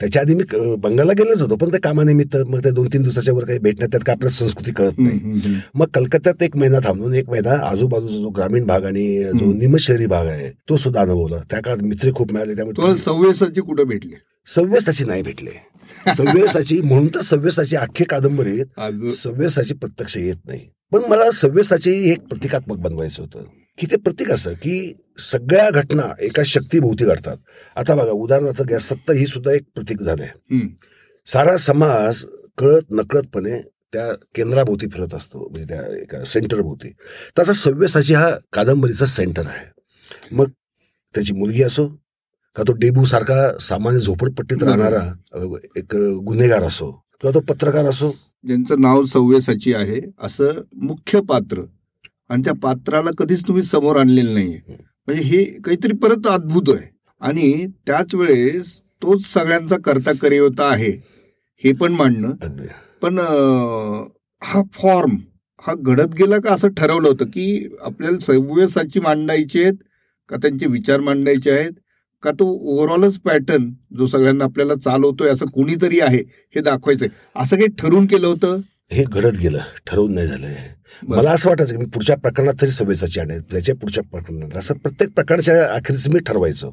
[0.00, 3.34] त्याच्या आधी मी क- बंगालला गेलोच होतो पण ते कामानिमित्त मग ते दोन तीन दिवसाच्या
[3.34, 5.54] वर काही भेटण्यात त्यात काय आपल्याला संस्कृती कळत नाही.
[5.74, 9.52] मग कलकत्त्यात एक महिना थांबून एक महिना आजूबाजूचा जो ग्रामीण भाग आणि जो.
[9.52, 11.36] निमशहरी भाग आहे तो सुद्धा अनुभवला.
[11.50, 14.12] त्या काळात मित्र खूप मिळाले त्यामुळे सव्वीसाची कुठं भेटली?
[14.54, 15.50] सव्यसाची नाही भेटले.
[16.16, 20.60] सव्यसाची म्हणून तर सव्यसाची अख्खी कादंबरीत आज सव्यसाची प्रत्यक्ष येत नाही.
[20.92, 23.44] पण मला सव्यसाची एक प्रतिकात्मक बनवायचं होतं.
[23.78, 27.36] की ते प्रतीक असं की सगळ्या घटना एका शक्तीभोवती घडतात.
[27.76, 30.26] आता बघा उदाहरणार्थ गॅस सत्ता ही सुद्धा एक प्रतीक झाले.
[31.26, 32.24] सारा समाज
[32.58, 33.60] कळत नकळतपणे
[33.92, 36.92] त्या केंद्राभोवती फिरत असतो म्हणजे त्या एका सेंटरभोवती.
[37.38, 39.66] तसा सव्यसाची हा कादंबरीचा सेंटर आहे.
[40.32, 40.50] मग
[41.14, 41.86] त्याची मुलगी असो
[42.56, 44.62] का तो डेबू सारखा सामान्य झोपडपट्टीत.
[44.62, 45.02] राहणारा
[45.76, 48.10] एक गुन्हेगार असो किंवा तो पत्रकार असो.
[48.44, 51.62] ज्यांचं नाव सव्यसाची आहे असं मुख्य पात्र
[52.28, 54.76] आणि त्या पात्राला कधीच तुम्ही समोर आणलेलं नाहीये.
[55.06, 56.96] म्हणजे हे काहीतरी परत अद्भुत आहे.
[57.20, 60.90] आणि त्याच वेळेस तोच सगळ्यांचा करता करियोता आहे.
[61.64, 62.32] हे पण मांडणं.
[63.02, 63.18] पण
[64.42, 65.16] हा फॉर्म
[65.66, 69.74] हा घडत गेला का असं ठरवलं होतं की आपल्याला सव्यसाची मांडायची आहेत
[70.28, 71.72] का त्यांचे विचार मांडायचे आहेत
[72.22, 76.22] का तो ओव्हरऑलच पॅटर्न जो सगळ्यांना आपल्याला चालवतोय असं कोणीतरी आहे
[76.54, 77.08] हे दाखवायचंय.
[77.36, 78.60] असं काही ठरवून केलं होतं?
[78.92, 79.58] हे घडत गेलं.
[79.86, 80.75] ठरवून नाही झालंय.
[81.08, 84.56] मला असं वाटायचं की मी पुढच्या प्रकरणात तरी सव्यसाची आणेल त्याच्या पुढच्या प्रकरणात.
[84.56, 86.70] असं प्रत्येक प्रकारच्या अखेरीच मी ठरवायचं.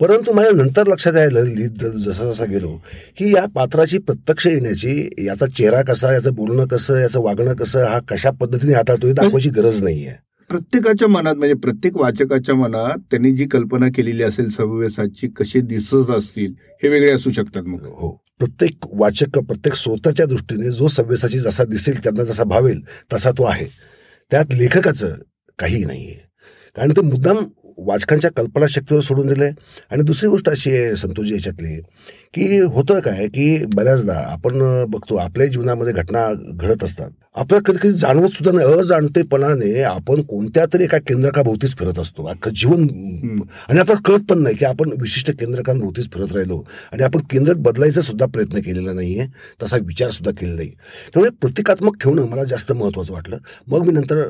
[0.00, 2.76] परंतु माझ्या नंतर लक्षात यायला लिहित जसा जसा गेलो
[3.18, 7.98] की या पात्राची प्रत्यक्ष येण्याची याचा चेहरा कसा याचं बोलणं कसं याचं वागणं कसं हा
[7.98, 10.12] कशा पद्धतीने हाताळतो हे दाखवायची गरज नाहीये.
[10.48, 16.52] प्रत्येकाच्या मनात म्हणजे प्रत्येक वाचकाच्या मनात त्यांनी जी कल्पना केलेली असेल सव्यसाची कशी दिसत असतील
[16.82, 17.84] हे वेगळे असू शकतात मग.
[17.84, 18.24] हो.
[18.38, 22.80] प्रत्येक वाचक प्रत्येक स्रोताच्या दृष्टीने जो सव्यसाची जसा दिसेल त्यांना जसा भावेल
[23.12, 23.66] तसा तो आहे.
[24.30, 25.14] त्यात लेखकाचं
[25.58, 26.28] काही आहे
[26.76, 27.36] कारण तो मुद्दाम
[27.78, 29.50] वाचकांच्या कल्पनाशक्तीवर सोडून दिले
[29.90, 31.80] आणि दुसरी गोष्ट अशी आहे संतोषजी याच्यातली
[32.34, 37.10] की होतं काय की बऱ्याचदा आपण बघतो आपल्या जीवनामध्ये घटना घडत असतात.
[37.34, 38.78] आपल्याला कधी कधी जाणवत सुद्धा नाही.
[38.78, 42.24] अजाणतेपणाने आपण कोणत्या तरी एका केंद्रकाभोवतीच फिरत असतो.
[42.24, 42.82] अख्खं जीवन
[43.68, 46.62] आणि आपल्याला कळत पण नाही की आपण विशिष्ट केंद्रकांभोवतीच फिरत राहिलो.
[46.92, 49.26] आणि आपण केंद्र बदलायचा सुद्धा प्रयत्न केलेला नाहीये
[49.62, 50.70] तसा विचार सुद्धा केलेला नाही.
[51.14, 53.38] त्यामुळे प्रतिकात्मक ठेवणं मला जास्त महत्वाचं वाटलं.
[53.66, 54.26] मग मी नंतर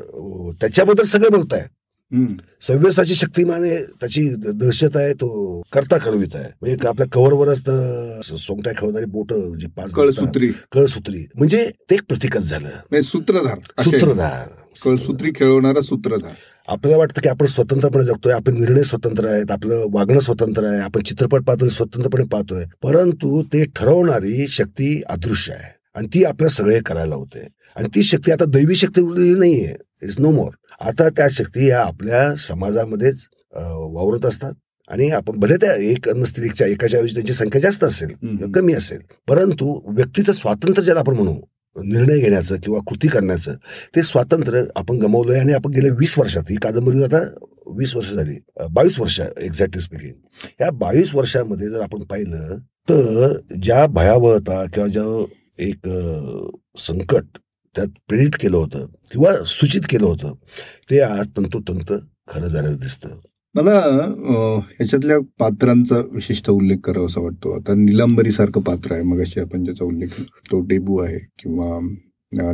[0.61, 1.65] त्याच्याबद्दल सगळे बोलताय.
[2.13, 6.49] सव्यसाची शक्तिमान आहे त्याची दहशत आहे तो करता कळवित आहे.
[6.61, 7.69] म्हणजे आपल्या कव्हरवरच
[8.25, 10.51] सोंगट्या खेळणारी बोट जी पाच कळसूत्री.
[10.71, 11.25] कळसूत्री.
[11.35, 12.67] म्हणजे ते एक प्रतीकच झालं.
[12.67, 13.83] म्हणजे सूत्रधार.
[13.83, 14.47] सूत्रधार.
[14.85, 16.31] कळसूत्री खेळवणारा सूत्रधार.
[16.67, 21.03] आपल्याला वाटतं की आपण स्वतंत्रपणे जगतोय आपले निर्णय स्वतंत्र आहेत आपलं वागणं स्वतंत्र आहे आपण
[21.03, 22.65] चित्रपट पाहतोय स्वतंत्रपणे पाहतोय.
[22.83, 25.71] परंतु ते ठरवणारी शक्ती अदृश्य आहे.
[25.95, 27.47] आणि ती आपल्याला सगळे करायला होते.
[27.75, 29.75] आणि ती शक्ती आता दैवी शक्ती उरलेली नाहीये.
[30.03, 30.49] इट्स नो मोर
[30.81, 34.53] आता त्या शक्ती ह्या आपल्या समाजामध्येच वावरत असतात
[34.89, 38.13] आणि आपण भले त्या एक नसतील एकच्या ऐवजी त्यांची संख्या जास्त असेल.
[38.55, 41.35] कमी असेल परंतु व्यक्तीचं स्वातंत्र्य ज्याला आपण म्हणू
[41.75, 43.55] निर्णय घेण्याचं किंवा कृती करण्याचं
[43.95, 47.19] ते स्वातंत्र्य आपण गमावलंय आणि आपण गेल्या वीस वर्षात ही कादंबरी आता
[47.77, 48.37] वीस वर्ष झाली
[48.71, 50.13] बावीस वर्ष एक्झॅक्टली स्पीकिंग
[50.61, 52.57] या बावीस वर्षामध्ये जर आपण पाहिलं
[52.89, 55.03] तर ज्या भयावहता किंवा ज्या
[55.59, 55.87] एक
[56.79, 57.37] संकट
[57.75, 60.33] त्यात प्रेरित केलं होतं किंवा सूचित केलं होतं.
[60.89, 61.91] ते आज तंतोतंत
[62.27, 63.09] खरं झालं दिसतं.
[63.55, 63.73] मला
[64.79, 67.55] याच्यातल्या पात्रांचा विशिष्ट उल्लेख करावा वाटतो.
[67.55, 69.03] आता निलंबरी सारखं पात्र आहे.
[69.03, 71.79] मग आपण ज्याचा उल्लेख तो डेबू आहे किंवा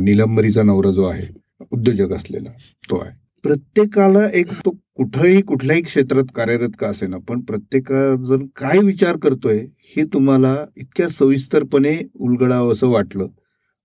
[0.00, 1.26] निलंबरीचा नवरा जो आहे
[1.72, 2.50] उद्योजक असलेला
[2.90, 3.12] तो आहे.
[3.44, 9.58] प्रत्येकाला एक तो कुठंही कुठल्याही क्षेत्रात कार्यरत का असेना पण प्रत्येकाजण काय विचार करतोय
[9.96, 13.26] हे तुम्हाला इतक्या सविस्तरपणे उलगडावं असं वाटलं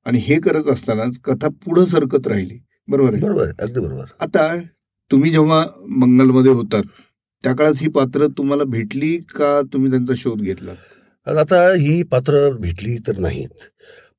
[0.05, 2.57] आणि हे करत असतानाच कथा पुढं सरकत राहिली.
[2.87, 3.21] बरोबर आहे?
[3.21, 4.05] बरोबर अगदी बरोबर.
[4.19, 4.55] आता
[5.11, 6.83] तुम्ही जेव्हा मंगलमध्ये होतात
[7.43, 10.71] त्या काळात ही पात्र तुम्हाला भेटली का तुम्ही त्यांचा शोध घेतला?
[11.39, 13.49] आता ही पात्र भेटली तर नाहीत.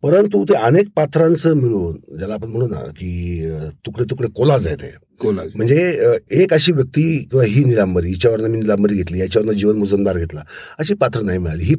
[0.02, 3.50] परंतु ते अनेक पात्रांचं मिळून ज्याला आपण म्हणू ना की
[3.86, 4.90] तुकडे तुकडे कोलाज आहे ते.
[5.20, 5.50] कोलाज.
[5.54, 10.42] म्हणजे एक अशी व्यक्ती किंवा ही निलांबरी हिच्यावरनं मी निलांबरी घेतली याच्यावरनं जीवन मुजमदार घेतला
[10.78, 11.64] अशी पात्र नाही मिळाली.
[11.64, 11.74] ही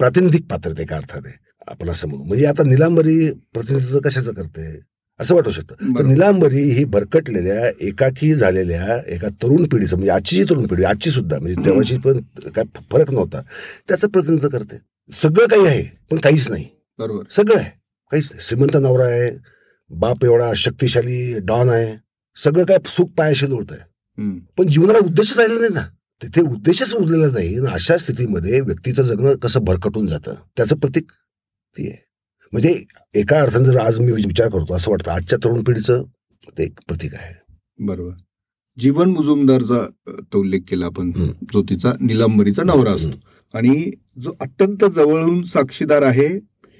[0.00, 2.24] प्रातिनिधिक पात्र आहेत एका अर्थाने आपण असं म्हणू.
[2.24, 4.80] म्हणजे आता निलांबरी प्रतिनिधित्व कशाचं करते?
[5.20, 5.74] असं वाटू शकतं.
[5.98, 6.04] तर.
[6.04, 11.38] निलांबरी ही भरकटलेल्या एकाकी झालेल्या एका तरुण पिढीचं म्हणजे आजची जी तरुण पिढी आजची सुद्धा
[11.38, 12.20] म्हणजे तेव्हाची पण
[12.54, 13.40] काय फरक नव्हता.
[13.88, 14.76] त्याचं प्रतिनिधित्व करते.
[15.12, 16.64] सगळं काही आहे पण काहीच नाही.
[16.98, 17.22] बरोबर.
[17.30, 17.70] सगळं आहे.
[18.10, 18.44] काहीच नाही.
[18.44, 19.30] श्रीमंत नवरा आहे
[19.90, 21.96] बाप एवढा शक्तिशाली डॉन आहे.
[22.36, 23.80] सगळं काय सुख पायाशी लोळत आहे.
[24.58, 25.86] पण जीवनाला उद्देश राहिला नाही ना.
[26.22, 27.58] तिथे उद्देशच उरलेला नाही.
[27.66, 31.06] अशा स्थितीमध्ये व्यक्तीचं जगणं कसं भरकटून जातं त्याचं प्रतीक
[31.78, 32.02] ती आहे.
[32.52, 32.82] म्हणजे
[33.14, 36.02] एका अर्थाने जर आज मी विचार करतो असं वाटतं आजच्या तरुण पिढीचं
[36.58, 37.34] ते एक प्रतीक आहे.
[37.78, 38.12] बरोबर.
[38.78, 39.86] जीवन मुजुमदारचा
[40.32, 41.10] तो उल्लेख केला आपण.
[41.54, 43.18] जो तिचा निलंबरीचा नवरा असतो.
[43.54, 43.90] आणि
[44.22, 46.28] जो अत्यंत जवळून साक्षीदार आहे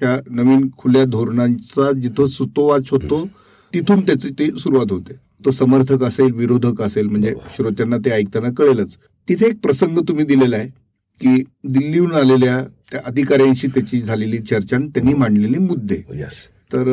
[0.01, 3.25] ह्या नवीन खुल्या धोरणांचा जिथं सुतोवाच होतो
[3.73, 5.13] तिथून त्याची ती सुरुवात होते.
[5.45, 8.95] तो समर्थक असेल विरोधक असेल म्हणजे श्रोत्यांना ते ऐकताना कळेलच.
[9.29, 10.69] तिथे एक प्रसंग तुम्ही दिलेला आहे.
[11.21, 16.01] की दिल्लीहून आलेल्या त्या अधिकाऱ्यांशी त्याची झालेली चर्चा आणि त्यांनी मांडलेले मुद्दे.
[16.13, 16.85] यस तर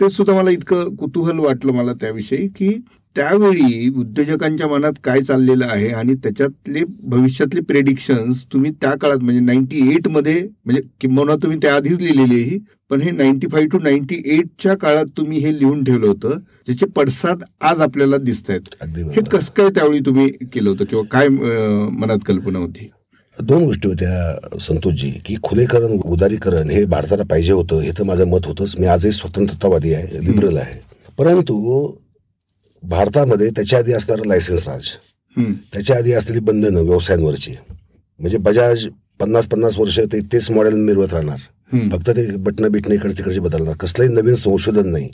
[0.00, 2.80] ते सुद्धा मला इतकं कुतूहल वाटलं मला त्याविषयी की
[3.16, 9.94] त्यावेळी उद्योजकांच्या मनात काय चाललेलं आहे आणि त्याच्यातले भविष्यातले प्रेडिक्शन्स तुम्ही त्या काळात म्हणजे नाईन्टी
[9.94, 12.58] एटमध्ये म्हणजे किंबहुना तुम्ही त्याआधीच लिहिलेली
[12.90, 17.42] पण हे नाईन्टी फाईव्ह टू नाईन्टी एटच्या काळात तुम्ही हे लिहून ठेवलं होतं ज्याचे पडसाद
[17.60, 18.74] आज आपल्याला दिसत आहेत
[19.16, 22.88] हे कसं काय त्यावेळी तुम्ही केलं होतं किंवा काय मनात कल्पना होती?
[23.38, 28.46] दोन गोष्टी होत्या संतोषजी की खुलेकरण उदारीकरण हे भारताला पाहिजे होतं हे तर माझं मत
[28.46, 28.74] होतंच.
[28.78, 30.80] मी आजही स्वतंत्रतावादी आहे लिबरल आहे.
[31.18, 31.54] परंतु
[32.82, 34.82] भारतामध्ये त्याच्या आधी असणारं लायसन्स राज.
[35.72, 37.54] त्याच्या आधी असलेली बंधनं व्यवसायांवरची.
[38.18, 38.86] म्हणजे बजाज
[39.20, 41.36] पन्नास पन्नास वर्ष ते तेच मॉडेल मिरवत राहणार.
[41.90, 43.74] फक्त ते बटणं बिटणं इकडे तिकडचे बदलणार.
[43.74, 45.08] कसलंही नवीन संशोधन नाही.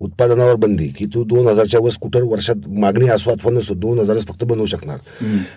[0.00, 0.88] उत्पादनावर बंदी.
[0.88, 4.66] की तू दोन हजारच्या वर स्कूटर वर्षात मागणी असो अथवा नसो दोन हजारच फक्त बनवू
[4.66, 4.98] शकणार.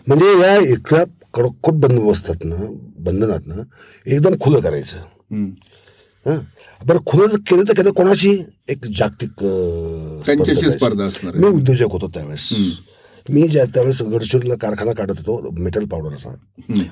[0.07, 2.55] म्हणजे या एका कडकोट बंदोबस्तातनं
[2.99, 3.63] बंधनातनं
[4.05, 4.97] एकदम खुलं करायचं.
[6.27, 6.39] हं?
[6.85, 8.43] बरं खुलं केलं तर केलं कोणाशी?
[8.69, 9.29] एक जागतिक
[10.69, 11.47] स्पर्धा मी.
[11.47, 12.49] उद्योजक होतो त्यावेळेस.
[13.29, 16.29] मी ज्या त्यावेळेस गडचिरोलीला कारखाना काढत होतो मेटल पावडरचा.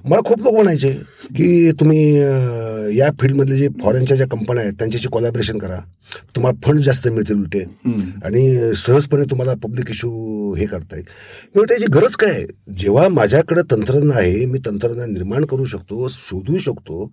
[0.04, 0.92] मला खूप लोक म्हणायचे
[1.36, 5.80] की तुम्ही या फील्डमधले जे फॉरेनच्या ज्या कंपन्या आहेत त्यांच्याशी कोलॅबरेशन करा
[6.36, 7.60] तुम्हाला फंड जास्त मिळतील उलटे.
[8.26, 11.06] आणि सहजपणे तुम्हाला पब्लिक इश्यू हे करता येईल
[11.56, 12.46] मी त्याची गरज काय आहे?
[12.78, 17.06] जेव्हा माझ्याकडे तंत्रज्ञान आहे मी तंत्रज्ञान निर्माण करू शकतो शोधू शकतो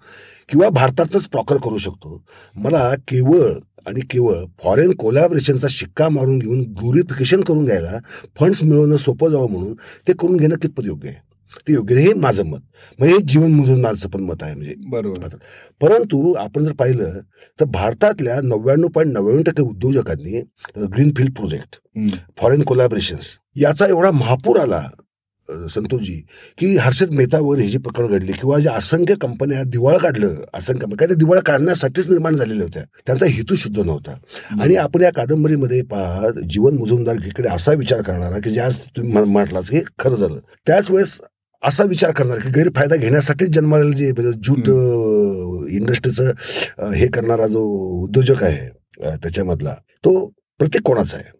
[0.49, 2.23] किंवा भारतातच प्रॉकर करू शकतो
[2.55, 3.53] मला केवळ
[3.87, 7.99] आणि केवळ फॉरेन कोलॅबरेशनचा शिक्का मारून घेऊन ग्लोरिफिकेशन करून घ्यायला
[8.41, 9.75] फंड्स मिळवणं सोपं जावं म्हणून
[10.09, 11.31] ते करून घेणं कितपत योग्य आहे?
[11.69, 12.59] ते योग्य हे माझं मत.
[12.99, 14.75] म्हणजे हे जीवन मुजून माझं पण मत आहे म्हणजे.
[14.89, 15.29] बरोबर.
[15.81, 17.21] परंतु आपण जर पाहिलं
[17.61, 20.41] तर भारतातल्या नव्याण्णव पॉईंट नव्याण्णव टक्के उद्योजकांनी
[20.77, 21.77] ग्रीनफील्ड प्रोजेक्ट.
[22.39, 24.89] फॉरेन कोलॅबरेशन्स याचा एवढा महापूर आला
[25.71, 26.23] संतोषजी
[26.59, 31.09] की हर्षद मेहतावर हे जी प्रकरण घडली किंवा ज्या असंख्य कंपन्या दिवाळ काढलं असंख्य काय
[31.09, 34.13] ते दिवाळ काढण्यासाठीच निर्माण झालेल्या होत्या त्यांचा हेतू शुद्ध नव्हता.
[34.61, 39.71] आणि आपण या कादंबरीमध्ये पहा जीवन मुजुमदारकीकडे असा विचार करणारा की ज्या तुम्ही म्हण- म्हटलाच
[39.71, 40.39] हे खरं झालं.
[40.67, 41.21] त्याच वेळेस
[41.65, 44.69] असा विचार करणार की गैरफायदा घेण्यासाठीच जन्माला जे ज्यूट
[45.71, 46.33] इंडस्ट्रीचं
[46.91, 47.61] हे करणारा जो
[48.03, 48.69] उद्योजक आहे
[49.17, 49.75] त्याच्यामधला
[50.05, 50.27] तो
[50.59, 51.40] प्रत्येक कोणाचा आहे.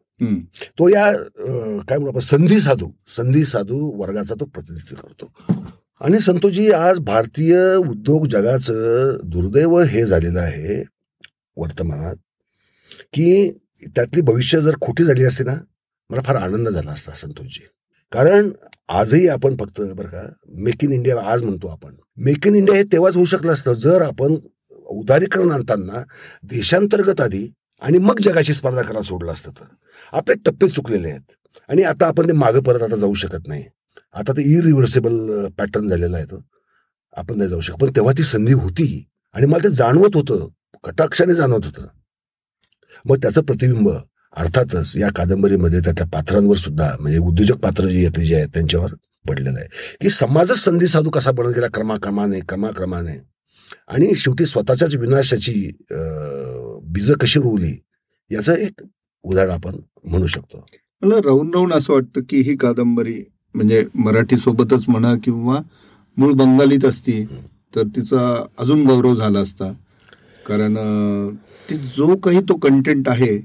[0.79, 5.33] तो या काय म्हणू आपण संधी साधू संधी साधू वर्गाचा तो प्रतिनिधित्व करतो.
[6.01, 10.83] आणि संतोषजी आज भारतीय उद्योग जगाचं दुर्दैव हे झालेलं आहे
[11.57, 12.17] वर्तमानात
[13.13, 13.51] की
[13.87, 15.55] त्यातली भविष्य जर खोटी झाली असते ना
[16.11, 17.67] मला फार आनंद झाला असता संतोषजी.
[18.13, 18.51] कारण
[18.89, 20.23] आजही आपण फक्त बरं का
[20.65, 21.95] मेक इन इंडिया आज म्हणतो आपण.
[22.17, 24.37] मेक इन इंडिया हे तेव्हाच होऊ शकलं असतं जर आपण
[24.71, 26.03] उदारीकरण आणताना
[26.43, 27.47] देशांतर्गत आधी
[27.83, 29.65] आणि मग जगाशी स्पर्धा करायला सोडलं असतं तर.
[30.13, 31.33] आपले टप्पे चुकलेले आहेत.
[31.69, 33.65] आणि आता आपण ते मागं परत आता जाऊ शकत नाही.
[34.15, 36.43] आता ते इरिव्हर्सेबल पॅटर्न झालेला आहे तो.
[37.17, 37.77] आपण नाही जाऊ शकत.
[37.77, 39.07] पण तेव्हा ती संधी होती.
[39.35, 40.49] आणि मला ते जाणवत होतं.
[40.85, 41.87] कटाक्षाने जाणवत होतं.
[43.05, 43.91] मग त्याचं प्रतिबिंब
[44.37, 48.95] अर्थातच या कादंबरीमध्ये त्याच्या पात्रांवर सुद्धा म्हणजे उद्योजक पात्र जे येते जे आहेत त्यांच्यावर
[49.29, 49.69] पडलेलं आहे.
[50.01, 51.67] की समाजच संधी साधू कसा बनत गेला?
[51.75, 53.17] क्रमाक्रमाने क्रमाक्रमाने.
[53.89, 55.71] आणि शेवटी स्वतःच्याच विनाशाची
[56.85, 57.75] बीज कशी रोवली?
[58.31, 58.81] याचं एक
[59.25, 60.65] उदाहरण आपण म्हणू शकतो.
[61.03, 63.23] मला राहून राहून असं वाटतं की ही कादंबरी
[63.55, 65.59] म्हणजे मराठी सोबतच म्हणा किंवा
[66.17, 67.25] मूळ बंगालीत असती
[67.77, 69.73] तर तिचा अजून गौरव झाला असता.
[70.47, 70.77] कारण
[71.71, 73.37] ते जो काही तो कंटेंट आहे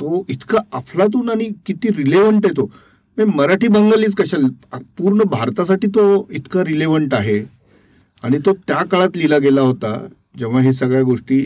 [0.00, 2.64] तो इतका अफलातून आणि किती रिलेव्हंट आहे तो.
[2.64, 7.38] म्हणजे मराठी बंगालीच कशाला पूर्ण भारतासाठी तो इतका रिलेव्हंट आहे.
[8.22, 9.96] आणि तो त्या काळात लिहिला गेला होता
[10.38, 11.40] जेव्हा हे सगळ्या गोष्टी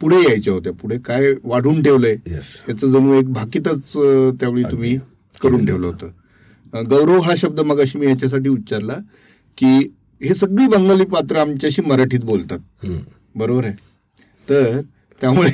[0.00, 0.72] पुढे यायच्या होत्या.
[0.72, 3.92] पुढे काय वाढून ठेवलंय याचं जणू एक भाकीतच
[4.40, 4.96] त्यावेळी तुम्ही
[5.42, 5.86] करून ठेवलं.
[5.86, 6.84] होतं.
[6.90, 8.96] गौरव हा शब्द मग अशी मी याच्यासाठी उच्चारला
[9.58, 9.76] की
[10.20, 12.58] हे सगळी बंगाली पात्र आमच्याशी मराठीत बोलतात.
[13.34, 13.74] बरोबर आहे?
[14.48, 14.80] तर
[15.20, 15.50] त्यामुळे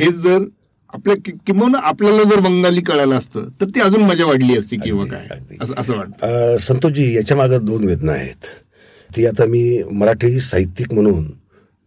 [0.00, 0.44] हे जर
[0.92, 1.14] आपल्या
[1.46, 5.28] किंवा आपल्याला जर बंगाली कळालं असतं तर ती अजून मजा वाढली असती किंवा काय.
[5.60, 6.56] असं असं वाटतं.
[6.60, 8.46] संतोषजी याच्या मागे दोन वेदना आहेत.
[9.10, 11.24] ती आता मी मराठी साहित्यिक म्हणून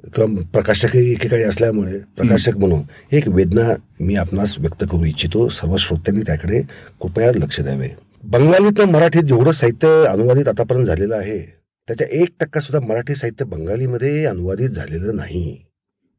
[0.03, 2.81] किंवा प्रकाशकही एकेकाळी असल्यामुळे प्रकाशक म्हणून
[3.11, 5.49] एक वेदना मी आपणास व्यक्त करू इच्छितो.
[5.49, 6.61] सर्व श्रोत्यांनी त्याकडे
[7.01, 7.89] कृपया लक्ष द्यावे.
[8.23, 11.39] बंगालीतलं मराठीत जेवढं साहित्य अनुवादित आतापर्यंत झालेलं आहे
[11.87, 15.57] त्याच्या एक टक्का सुद्धा मराठी साहित्य बंगालीमध्ये अनुवादित झालेलं नाही.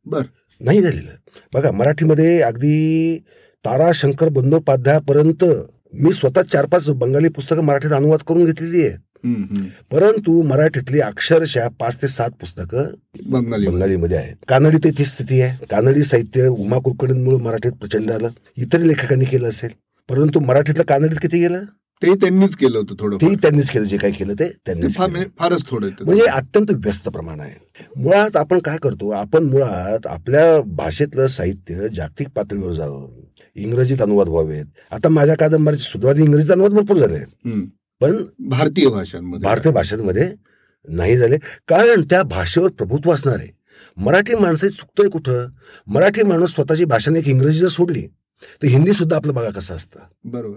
[0.07, 0.23] बर.
[0.61, 1.11] नाही झालेलं.
[1.55, 3.19] बघा मराठीमध्ये अगदी
[3.65, 5.45] तारा शंकर बंदोपाध्यायापर्यंत
[5.95, 8.99] मी स्वतः चार पाच बंगाली पुस्तकं मराठीत अनुवाद करून घेतलेली आहेत.
[9.93, 12.85] परंतु मराठीतली अक्षरशः पाच ते सात पुस्तकं
[13.27, 14.37] बंगाली बंगालीमध्ये आहेत.
[14.49, 15.67] कानडी ते स्थिती आहे.
[15.71, 18.29] कानडी साहित्य उमा कुलकर्णींमुळे मराठीत प्रचंड आलं.
[18.57, 19.71] इतर लेखकांनी केलं असेल.
[20.09, 21.65] परंतु मराठीतलं कानडीत किती गेलं?
[22.03, 23.85] ते त्यांनीच केलं होतं थोडं तेही त्यांनीच केलं.
[23.85, 24.87] जे काही केलं ते केलं.
[24.99, 26.05] म्हणजे फारच थोडं ते.
[26.05, 27.55] म्हणजे अत्यंत व्यस्त प्रमाण आहे.
[27.97, 29.11] मुळात आपण काय करतो?
[29.11, 33.09] आपण मुळात आपल्या भाषेतलं साहित्य जागतिक पातळीवर जावं.
[33.57, 34.65] इंग्रजीत अनुवाद व्हावेत.
[34.91, 37.19] आता माझ्या कादंबरीचे सुरुवाती इंग्रजीत अनुवाद भरपूर झाले.
[38.01, 38.17] पण
[38.49, 39.45] भारतीय भाषांमध्ये.
[39.45, 40.33] भारतीय भाषांमध्ये
[40.89, 41.37] नाही झाले.
[41.69, 43.49] कारण त्या भाषेवर प्रभुत्व असणार आहे.
[43.97, 45.47] मराठी माणसं चुकतंय कुठं?
[45.87, 48.07] मराठी माणूस स्वतःची भाषाने एक इंग्रजी जर सोडली
[48.63, 49.99] तर हिंदी सुद्धा आपलं बघा कसं असतं.
[50.25, 50.57] बरोबर.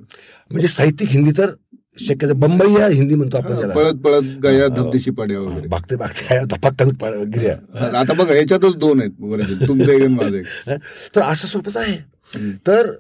[0.52, 1.52] म्हणजे साहित्यिक हिंदी तर
[2.00, 5.68] शक्यतो बंबई या हिंदी म्हणतो आपण पळत पळत गया धबदेशी पाड्या वगैरे.
[5.68, 10.42] भागते भागते धपाक गिऱ्या आता बघा याच्यातच दोन आहेत तुमचं
[11.16, 11.98] तर असं स्वरूपच आहे.
[12.68, 12.92] तर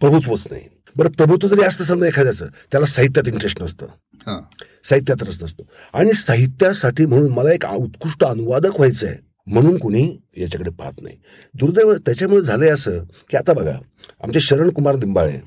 [0.00, 0.62] प्रभुत्वच नाही.
[0.96, 2.46] बरं प्रभुत्व जरी असतं समजा एखाद्याचं.
[2.72, 3.86] त्याला साहित्यात इंटरेस्ट नसतं.
[4.84, 5.62] साहित्यात रस नसतो.
[5.92, 9.16] आणि साहित्यासाठी म्हणून मला एक उत्कृष्ट अनुवादक व्हायचं आहे
[9.46, 11.16] म्हणून कुणी याच्याकडे पाहत नाही.
[11.54, 13.76] दुर्दैव त्याच्यामुळे झालंय असं की आता बघा
[14.22, 15.38] आमचे शरण कुमार दिंबाळे.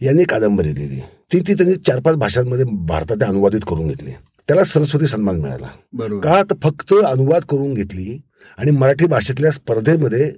[0.00, 1.00] यांनी कादंबरी लिहिली.
[1.32, 4.10] ती ती त्यांनी चार पाच भाषांमध्ये भारतात अनुवादित करून घेतली.
[4.48, 5.68] त्याला सरस्वती सन्मान मिळाला.
[5.92, 6.24] बरोबर.
[6.24, 8.20] का तर फक्त अनुवाद करून घेतली
[8.58, 10.30] आणि मराठी भाषेतल्या स्पर्धेमध्ये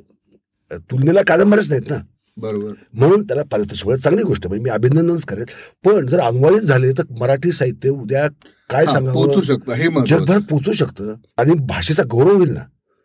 [0.73, 1.97] तुलनेला कादंबऱ्याच नाहीत ना.
[2.37, 2.73] बरोबर.
[2.93, 4.03] म्हणून त्याला पारितोषिक मिळालं.
[4.03, 5.45] चांगली गोष्ट म्हणजे मी अभिनंदनच करेल.
[5.85, 8.29] पण जर अनुवादित झाले तर मराठी साहित्य उद्या
[8.71, 9.15] काय सांगावं?
[9.15, 9.73] पोहोचू शकतं.
[9.73, 11.15] हे जगभर पोचू शकतं.
[11.39, 12.61] आणि भाषेचा गौरव होईल ना.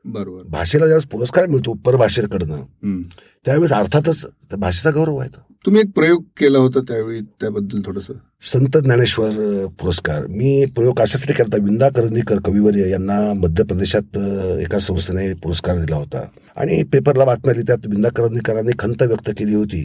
[0.06, 0.44] बरोबर.
[0.44, 3.02] भाषेला ज्यावेळेस पुरस्कार मिळतो परभाषेकडनं.
[3.46, 5.49] त्यावेळेस अर्थातच त्या भाषेचा गौरव आहे तो.
[5.66, 8.08] तुम्ही एक प्रयोग केला होता त्यावेळी त्याबद्दल थोडस.
[8.42, 9.32] संत ज्ञानेश्वर
[9.80, 10.26] पुरस्कार.
[10.28, 14.18] मी प्रयोग अशासाठी करता विंदा करंदीकर कविवर्य यांना मध्य प्रदेशात
[14.60, 16.26] एका संस्थेने पुरस्कार दिला होता.
[16.56, 19.84] आणि पेपरला बातमी आली त्यात विंदा करंदीकरांनी खंत व्यक्त केली होती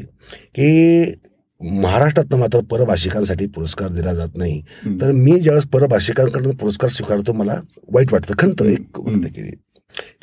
[0.59, 1.03] की
[1.61, 4.63] महाराष्ट्रातनं मात्र परभाषिकांसाठी पुरस्कार दिला जात नाही.
[5.01, 7.57] तर मी ज्यावेळेस परभाषिकांकडून पुरस्कार स्वीकारतो मला
[7.93, 8.35] वाईट वाटतं.
[8.39, 9.01] खंत एक.
[9.01, 9.51] व्यक्त केली.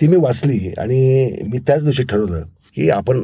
[0.01, 2.45] ती मी वाचली आणि मी त्याच दिवशी ठरवलं
[2.75, 3.21] की आपण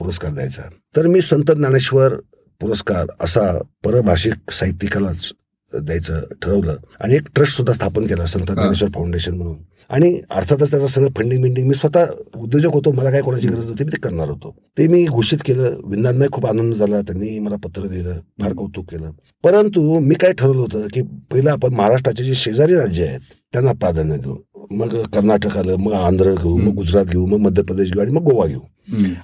[0.00, 0.62] पुरस्कार द्यायचा.
[0.96, 2.14] तर मी संत ज्ञानेश्वर
[2.60, 5.32] पुरस्कार असा परभाषिक साहित्यिकालाच
[5.74, 6.76] द्यायचं ठरवलं.
[7.00, 9.56] आणि एक ट्रस्ट सुद्धा स्थापन केला संत ज्ञानेश्वर फाउंडेशन म्हणून.
[9.90, 13.84] आणि अर्थातच त्याचं सगळं फंडिंग बिंडिंग मी स्वतः उद्योजक होतो मला काय कोणाची गरज होती
[13.84, 14.56] मी ते करणार होतो.
[14.78, 19.10] ते मी घोषित केलं विंदांना खूप आनंद झाला त्यांनी मला पत्र दिलं फार कौतुक केलं.
[19.44, 23.20] परंतु मी काय ठरवलं होतं की पहिलं आपण महाराष्ट्राचे जे शेजारी राज्य आहेत
[23.52, 24.36] त्यांना प्राधान्य देऊ.
[24.70, 28.22] मग कर्नाटक आलं मग आंध्र घेऊ मग गुजरात घेऊ मग मध्य प्रदेश घेऊ आणि मग
[28.22, 28.60] गोवा घेऊ.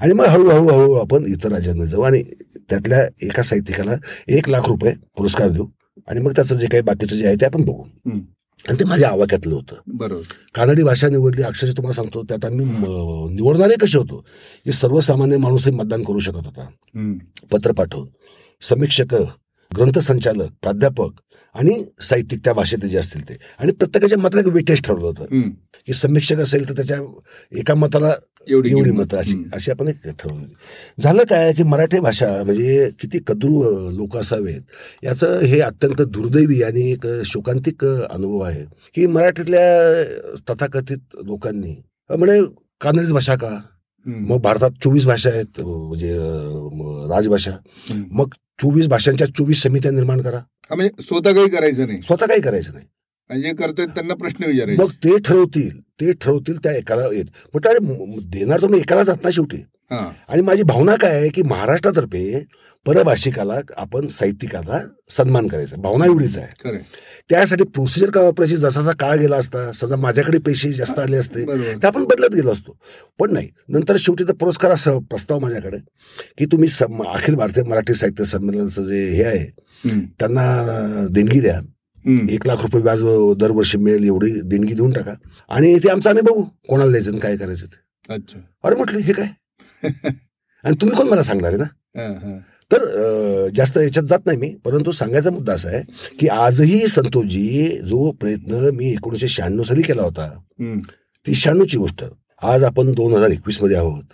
[0.01, 2.23] आणि मग हळूहळू हळू आपण इतर राज्यांमध्ये जाऊ आणि
[2.71, 3.93] त्यातल्या एका साहित्यिकाला
[4.29, 5.67] एक लाख रुपये पुरस्कार देऊ
[6.09, 7.83] आणि मग त्याचं जे काही बाकीचं जे आहे ते आपण बघू.
[8.69, 9.75] आणि ते माझ्या आवाक्यातलं होतं.
[9.87, 10.23] बरोबर.
[10.55, 14.25] कानडी भाषा निवडली अक्षरशः तुम्हाला सांगतो त्यात आम्ही म- निवडणारे कसे होतो?
[14.65, 16.67] की सर्वसामान्य माणूसही मतदान करू शकत होता.
[17.53, 18.09] पत्र पाठवून.
[18.63, 19.15] समीक्षक
[19.77, 21.11] ग्रंथसंचालक प्राध्यापक
[21.57, 25.51] आणि साहित्यिक त्या भाषेत जे असतील ते आणि प्रत्येकाच्या मताला एक वेटेज ठरवलं होतं.
[25.87, 26.99] की समीक्षक असेल तर त्याच्या
[27.53, 28.13] एका मताला
[28.49, 28.91] एवढी एवढी.
[28.91, 29.37] मतं अशी.
[29.55, 35.39] अशी आपण एक ठरवली झालं काय की मराठी भाषा म्हणजे किती कद्रू लोक असावेत याचं
[35.41, 41.75] हे अत्यंत दुर्दैवी आणि एक शोकांतिक अनुभव आहे की मराठीतल्या तथाकथित लोकांनी
[42.11, 42.43] म्हणजे
[42.81, 43.59] कानडीच भाषा का.
[44.07, 46.13] मग भारतात चोवीस भाषा आहेत म्हणजे
[47.11, 47.51] राजभाषा.
[48.11, 50.41] मग चोवीस भाषांच्या चोवीस समित्या निर्माण करा
[50.75, 52.03] म्हणजे स्वतः काही करायचं नाही.
[52.03, 52.87] स्वतः काही करायचं नाही.
[53.31, 54.83] आणि जे करतात त्यांना प्रश्न विचारायचे.
[54.83, 57.25] मग ते ठरवतील ते ठरवतील त्या एकाला येत.
[57.55, 59.57] पण अरे म- म- देणार तुम्ही एकाला जात ना शेवटी.
[59.91, 60.13] हा.
[60.29, 62.45] आणि माझी भावना काय आहे की महाराष्ट्रातर्फे
[62.87, 64.81] परभाषिकाला आपण साहित्यिकाला
[65.17, 65.77] सन्मान करायचा.
[65.77, 66.47] भावना एवढीच आहे.
[67.31, 71.45] त्यासाठी प्रोसिजर का वापरायची जसा जसा काळ गेला असता समजा माझ्याकडे पैसे जास्त आले असते
[71.83, 72.77] तर आपण बदलत गेलो असतो.
[73.19, 75.77] पण नाही नंतर शेवटी तर पुरस्कार असा प्रस्ताव माझ्याकडे
[76.39, 76.69] की तुम्ही
[77.07, 79.47] अखिल भारतीय मराठी साहित्य संमेलनाचं जे हे आहे.
[80.21, 81.61] त्यांना देणगी द्या.
[82.31, 83.05] एक लाख रुपये व्याज
[83.37, 85.15] दरवर्षी मिळेल एवढी देणगी देऊन टाका.
[85.49, 88.13] आणि ते आमचं आम्ही बघू कोणाला द्यायचं काय करायचं ते.
[88.15, 88.39] अच्छा.
[88.65, 89.27] अरे म्हटलं हे काय?
[90.65, 91.65] आणि तुम्ही कोण मला सांगणार आहे ना.
[92.73, 94.55] तर जास्त याच्यात जात नाही मी.
[94.65, 95.83] परंतु सांगायचा मुद्दा असा आहे
[96.21, 100.29] की आजही संतोषजी जो प्रयत्न मी एकोणीसशे शहाण्णव साली केला होता.
[101.27, 102.05] ती शहाण्णवची गोष्ट.
[102.43, 104.05] आज आपण दोन हजार एकवीसमध्ये आहोत.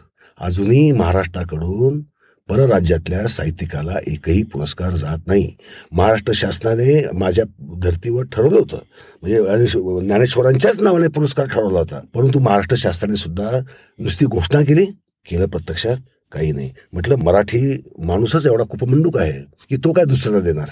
[0.40, 2.00] अजूनही महाराष्ट्राकडून
[2.48, 5.52] परराज्यातल्या साहित्यिकाला एकही पुरस्कार जात नाही.
[5.92, 7.44] महाराष्ट्र शासनाने माझ्या
[7.82, 8.78] धर्तीवर ठरवलं होतं.
[9.22, 12.00] म्हणजे ज्ञानेश्वर- ज्ञानेश्वरांच्याच नावाने पुरस्कार ठरवला होता.
[12.14, 13.50] परंतु महाराष्ट्र शासनाने सुद्धा
[13.98, 14.84] नुसती घोषणा केली
[15.30, 15.96] केलं प्रत्यक्षात.
[16.32, 17.60] काही नाही म्हटलं मराठी
[17.98, 20.68] माणूसच एवढा कुपमंडूक आहे की तो काय दुसऱ्याला देणार.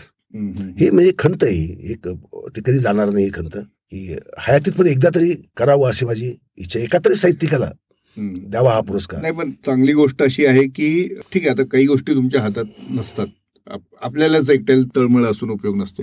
[0.78, 1.92] हे म्हणजे खंत ही.
[1.92, 2.08] एक
[2.56, 6.80] ते कधी जाणार नाही ही खंत की हयातीत पण एकदा तरी करावं अशी माझी इच्छा
[6.80, 7.70] एका तरी साहित्यिकाला.
[8.16, 10.88] द्यावा हा पुरस्कार नाही पण चांगली गोष्ट अशी आहे की
[11.32, 13.26] ठीक आहे आता काही गोष्टी तुमच्या हातात नसतात
[13.66, 16.02] आप- आपल्यालाच एकट्याला तळमळ असून उपयोग नसते.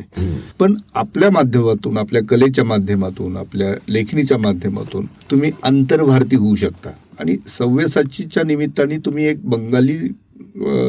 [0.59, 8.43] पण आपल्या माध्यमातून आपल्या कलेच्या माध्यमातून आपल्या लेखणीच्या माध्यमातून तुम्ही आंतरभारती होऊ शकता आणि सव्यसाचीच्या
[8.43, 9.97] निमित्ताने तुम्ही एक बंगाली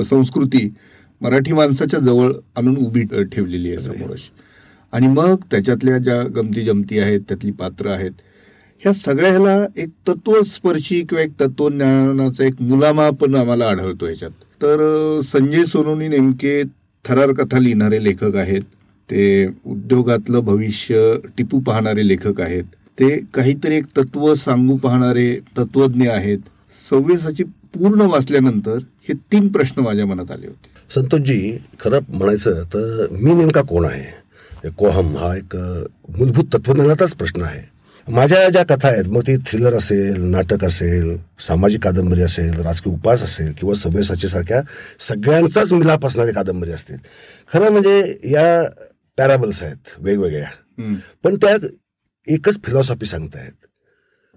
[0.05, 0.69] संस्कृती
[1.21, 3.03] मराठी माणसाच्या जवळ आणून उभी
[3.33, 4.15] ठेवलेली आहे समोर
[4.93, 8.13] आणि मग त्याच्यातल्या ज्या गमती जमती आहेत त्यातली पात्र आहेत
[8.83, 14.31] ह्या सगळ्याला एक तत्वस्पर्शी किंवा एक तत्वज्ञानाचा एक मुलामा पण आम्हाला आढळतो ह्याच्यात.
[14.63, 16.63] तर संजय सोनोनी नेमके
[17.05, 18.63] थरार कथा लिहिणारे लेखक आहेत.
[19.11, 22.65] ते उद्योगातलं भविष्य टिपू पाहणारे लेखक आहेत.
[22.99, 26.39] ते काहीतरी एक तत्व सांगू पाहणारे तत्वज्ञ आहेत.
[26.91, 27.45] सव्वीसाची
[27.75, 28.79] पूर्ण वाचल्यानंतर
[29.09, 30.69] हे तीन प्रश्न माझ्या मनात आले होते.
[30.91, 34.71] संतोषजी खरं म्हणायचं तर मी नेमका कोण आहे?
[34.79, 35.57] कोहम हा एक
[36.19, 37.63] मूलभूत तत्वज्ञानाचाच प्रश्न आहे.
[38.07, 43.23] माझ्या ज्या कथा आहेत मग ती थ्रिलर असेल नाटक असेल सामाजिक कादंबरी असेल राजकीय उपास
[43.23, 44.61] असेल किंवा सभ्यसाची सारख्या
[45.09, 46.97] सगळ्यांचाच मिलाप असणारी कादंबरी असतील.
[47.53, 48.63] खरं म्हणजे या
[49.19, 50.49] पॅराबल्स आहेत वेगवेगळ्या.
[51.25, 51.67] पण त्यात
[52.29, 53.67] एकच फिलॉसॉफी सांगतायत.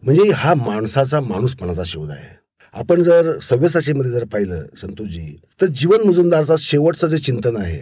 [0.03, 2.35] म्हणजे हा माणसाचा माणूसपणाचा शोध आहे.
[2.73, 7.81] आपण जर सव्यसाचीमध्ये जर पाहिलं संतोषजी तर जीवन मुजुमदारचा शेवटचं जे चिंतन आहे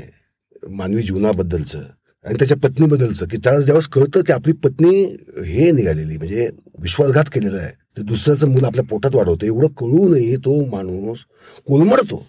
[0.69, 1.83] मानवी जीवनाबद्दलचं
[2.25, 5.03] आणि त्याच्या पत्नीबद्दलचं की त्याला ज्यावेळेस कळतं की आपली पत्नी
[5.45, 6.49] हे निघालेली म्हणजे
[6.81, 11.19] विश्वासघात केलेला आहे ते दुसऱ्याचं मूल आपल्या पोटात वाढवतं एवढं कळूनही तो माणूस
[11.67, 12.25] कोलमडतो.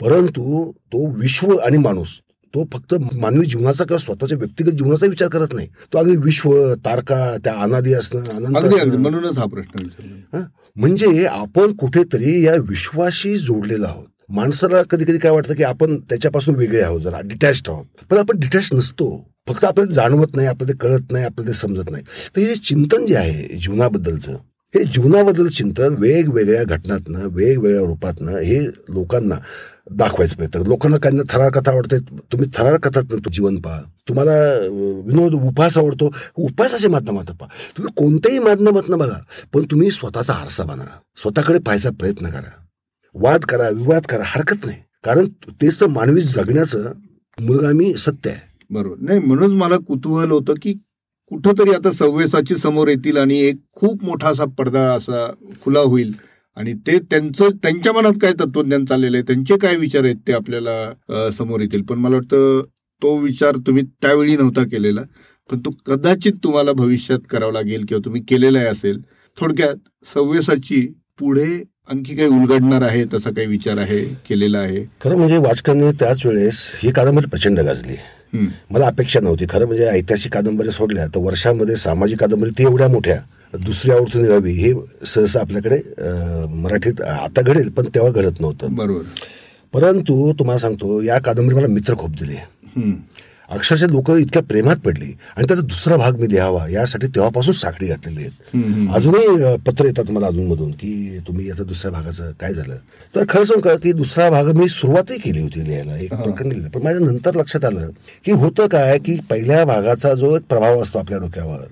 [0.00, 2.08] परंतु तो विश्व आणि माणूस
[2.54, 5.68] तो फक्त मानवी जीवनाचा किंवा स्वतःच्या व्यक्तिगत जीवनाचा विचार करत नाही.
[5.92, 10.40] तो अगदी विश्व तारका त्या अनादी असणं अनंत म्हणूनच हा प्रश्न?
[10.76, 14.06] म्हणजे आपण कुठेतरी या विश्वाशी जोडलेलो आहोत.
[14.28, 17.84] माणसाला कधी कधी काय वाटतं की आपण त्याच्यापासून वेगळे आहोत जरा डिटॅच्ड आहोत.
[18.10, 19.28] पण आपण डिटॅच नसतो.
[19.48, 22.02] फक्त आपल्याला जाणवत नाही आपल्याला कळत नाही आपल्याला समजत नाही.
[22.36, 24.36] तर हे चिंतन जे आहे जीवनाबद्दलचं
[24.74, 29.34] हे जीवनाबद्दल चिंतन वेगवेगळ्या घटनातनं वेगवेगळ्या रूपातनं हे लोकांना
[29.90, 30.62] दाखवायचं प्रयत्न.
[30.66, 31.98] लोकांना काही थरार कथा आवडते.
[31.98, 33.80] तुम्ही थरार कथातनं तो जीवन पहा.
[34.08, 34.32] तुम्हाला
[35.06, 36.10] विनोद उपास आवडतो.
[36.34, 37.48] उपासाच्या माध्यमात पहा.
[37.76, 39.18] तुम्ही कोणत्याही माध्यमातून बघा
[39.52, 40.84] पण तुम्ही स्वतःचा आरसा बना.
[41.16, 42.52] स्वतःकडे पाहायचा प्रयत्न करा.
[43.14, 44.78] वाद करा विवाद करा हरकत नाही.
[45.04, 45.24] कारण
[45.62, 46.92] तेच तर मानवी जगण्याचं
[47.40, 48.40] मुलगामी सत्य आहे.
[48.70, 48.96] बरोबर.
[49.00, 50.74] नाही म्हणून मला कुतूहल होतं की
[51.30, 55.26] कुठंतरी आता सव्वेसाची समोर येतील आणि एक खूप मोठा असा पडदा असा
[55.62, 56.12] खुला होईल.
[56.56, 59.24] आणि ते त्यांचं त्यांच्या मनात काय तत्वज्ञान चाललेलं आहे?
[59.26, 61.82] त्यांचे काय विचार आहेत ते आपल्याला समोर येतील?
[61.82, 62.62] पण मला वाटतं
[63.02, 65.02] तो विचार तुम्ही त्यावेळी नव्हता केलेला.
[65.50, 69.00] पण तो कदाचित तुम्हाला भविष्यात करावा लागेल किंवा तुम्ही केलेला आहे असेल.
[69.38, 69.76] थोडक्यात
[70.14, 70.86] सव्वेसाची
[71.18, 71.52] पुढे
[71.90, 74.84] आणखी काही उलगडणार आहे तसा काही विचार आहे केलेला आहे?
[75.00, 77.96] खरं म्हणजे वाचकांनी त्याच वेळेस ही कादंबरी प्रचंड गाजली.
[78.32, 79.46] मला अपेक्षा नव्हती.
[79.48, 83.18] खरं म्हणजे ऐतिहासिक कादंबरी सोडल्या तर वर्षामध्ये सामाजिक कादंबरी ती एवढ्या मोठ्या
[83.54, 84.72] दुसरी आवडती निघावी हे
[85.06, 85.80] सहसा आपल्याकडे
[86.54, 88.74] मराठीत आता घडेल पण तेव्हा घडत नव्हतं.
[88.74, 89.02] बरोबर.
[89.72, 92.36] परंतु तुम्हाला सांगतो या कादंबरी मला मित्र खूप दिले.
[93.48, 95.12] अक्षरशः लोक इतक्या प्रेमात पडली.
[95.36, 98.94] आणि त्याचा दुसरा भाग मी लिहावा यासाठी तेव्हापासून साखळी घातलेली आहेत.
[98.96, 102.76] अजूनही पत्र येतात मला अधूनमधून की तुम्ही याचा दुसऱ्या भागाचं काय झालं?
[103.14, 106.68] तर खरं सांगू का की दुसरा भाग मी सुरुवातही केली होती लिहायला एक प्रकरण लिहिलं.
[106.68, 107.88] पण माझ्या नंतर लक्षात आलं
[108.24, 111.64] की होतं काय की पहिल्या भागाचा जो एक प्रभाव असतो आपल्या डोक्यावर.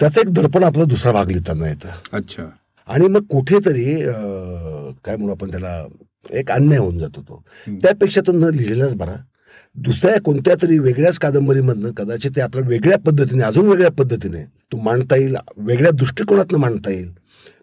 [0.00, 1.88] त्याचं एक दर्पण आपला दुसरा भाग लिहिताना येतं.
[2.12, 2.42] अच्छा.
[2.88, 3.84] आणि मग कुठेतरी
[5.04, 5.82] काय म्हणू आपण त्याला
[6.30, 7.42] एक अन्याय होऊन जातो तो
[7.82, 9.16] त्यापेक्षा तो न लिहिलेलाच बरा.
[9.76, 15.16] दुसऱ्या कोणत्या तरी वेगळ्याच कादंबरीमधनं कदाचित ते आपल्या वेगळ्या पद्धतीने अजून वेगळ्या पद्धतीने तो मांडता
[15.16, 17.08] येईल वेगळ्या दृष्टिकोनातनं मांडता येईल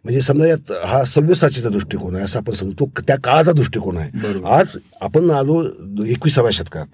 [0.03, 4.39] म्हणजे समजा यात हा सव्यसाचीचा दृष्टिकोन आहे असं आपण समजतो तो त्या काळाचा दृष्टिकोन आहे.
[4.45, 5.62] आज आपण आलो
[6.05, 6.86] एकविसाव्या शतकात.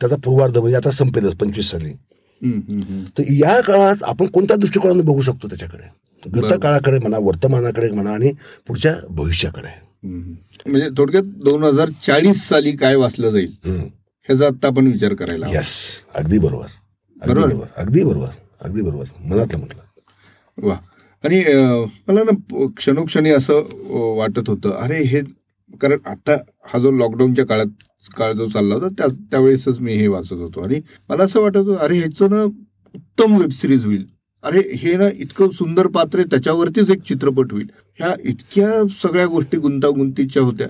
[0.00, 1.92] त्याचा पूर्वार्ध म्हणजे आता संपेलच पंचवीस साली.
[3.18, 6.52] तर या काळात आपण कोणत्या दृष्टिकोनाने बघू शकतो त्याच्याकडे गत.
[6.62, 8.32] काळाकडे म्हणा वर्तमानाकडे म्हणा आणि
[8.68, 9.68] पुढच्या भविष्याकडे.
[10.66, 13.52] म्हणजे थोडक्यात दोन हजार चाळीस साली काय वाचलं जाईल.
[14.28, 15.46] ह्याचा आता आपण विचार करायला.
[15.48, 15.72] येस
[16.14, 16.66] अगदी बरोबर.
[17.22, 17.48] अगदी बरोबर.
[17.48, 17.66] बरोबर.
[17.76, 18.28] अगदी बरोबर.
[18.60, 19.04] अगदी बरोबर.
[19.24, 20.68] मनातलं म्हटलं.
[20.68, 20.74] वा.
[21.24, 25.20] आणि अं, मला ना क्षणोक्षणी असं अं, वाटत होतं अरे हे
[25.80, 27.66] कारण आता हा जो लॉकडाऊनच्या काळात
[28.16, 30.60] काळ जो चालला होता त्या त्यावेळेसच मी हे वाचत होतो.
[30.60, 32.42] आणि मला असं वाटत होतं अरे ह्याचं ना
[32.94, 34.04] उत्तम वेब सिरीज होईल.
[34.42, 37.66] अरे हे ना इतकं सुंदर पात्र आहे त्याच्यावरतीच एक चित्रपट होईल.
[37.98, 40.66] ह्या इतक्या सगळ्या गोष्टी गुंतागुंतीच्या होत्या.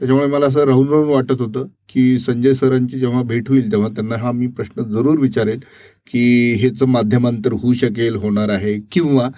[0.00, 4.16] त्याच्यामुळे मला असं राहून राहून वाटत होतं की संजय सरांची जेव्हा भेट होईल तेव्हा त्यांना
[4.16, 5.58] हा मी प्रश्न जरूर विचारेल
[6.12, 9.28] की हेच माध्यमांतर होऊ शकेल होणार आहे किंवा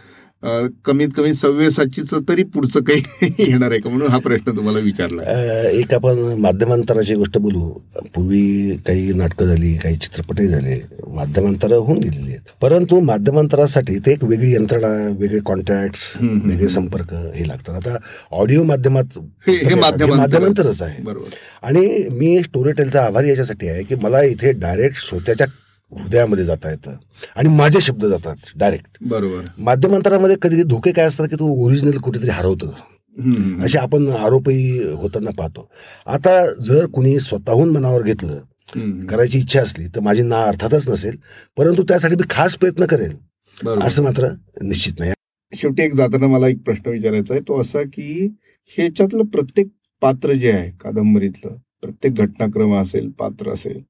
[0.84, 3.02] कमीत कमी सव्यसाचीच तरी पुढचं काही
[3.38, 3.90] येणार आहे का?
[3.90, 5.22] म्हणून हा प्रश्न तुम्हाला विचारला.
[5.70, 7.68] एक आपण माध्यमांतराची गोष्ट बोलू.
[8.14, 10.80] पूर्वी काही नाटकं झाली काही चित्रपटही झाले.
[11.08, 12.40] माध्यमांतर होऊन गेलेली आहेत.
[12.60, 15.96] परंतु माध्यमांतरासाठी ते एक वेगळी यंत्रणा वेगळे कॉन्टॅक्ट.
[16.22, 17.74] वेगळे संपर्क हे लागतात.
[17.74, 17.96] आता
[18.32, 19.18] ऑडिओ माध्यमात
[19.48, 19.74] हे-.
[19.74, 20.82] माध्यमांतरच.
[20.82, 21.02] आहे.
[21.02, 21.34] बरोबर.
[21.62, 25.46] आणि मी स्टोरी टेलचा आभारी याच्यासाठी आहे की मला इथे डायरेक्ट श्रोत्याच्या
[25.92, 26.94] हृदयामध्ये जाता येतं.
[27.36, 29.44] आणि माझे शब्द जातात डायरेक्ट बरोबर.
[29.58, 33.62] माध्यमांतरामध्ये कधी धोके काय असतात की तो ओरिजिनल कुठेतरी हरवतं.
[33.64, 35.68] असे आपण आरोपही होताना पाहतो.
[36.06, 38.38] आता जर कुणी स्वतःहून मनावर घेतलं.
[39.06, 41.16] करायची इच्छा असली तर माझी ना अर्थातच नसेल
[41.56, 43.16] परंतु त्यासाठी मी खास प्रयत्न करेल.
[43.64, 43.84] बरोबर.
[43.86, 44.28] असं मात्र
[44.62, 45.12] निश्चित नाही.
[45.52, 47.42] शेवटी एक जाताना मला एक प्रश्न विचारायचा आहे.
[47.48, 48.28] तो असा की
[48.76, 49.68] ह्याच्यातलं प्रत्येक
[50.02, 53.80] पात्र जे आहे कादंबरीतलं प्रत्येक घटनाक्रम असेल पात्र असेल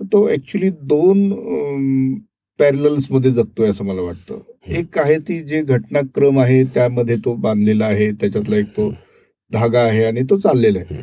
[0.00, 2.14] तर तो ऍक्च्युली दोन
[2.58, 4.38] पॅरलल्समध्ये जगतोय असं मला वाटतं.
[4.66, 8.90] एक आहे ती जे घटनाक्रम आहे त्यामध्ये तो बांधलेला आहे त्याच्यातला एक तो
[9.52, 11.02] धागा आहे आणि तो चाललेला आहे.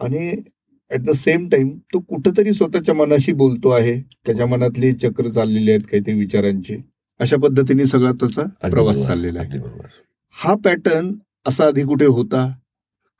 [0.00, 0.30] आणि
[0.90, 5.82] ऍट द सेम टाइम तो कुठंतरी स्वतःच्या मनाशी बोलतो आहे त्याच्या मनातली चक्र चाललेली आहेत
[5.90, 6.76] काहीतरी विचारांची.
[7.20, 9.58] अशा पद्धतीने सगळा त्याचा प्रवास चाललेला आहे.
[10.34, 11.12] हा पॅटर्न
[11.46, 12.46] असा आधी कुठे होता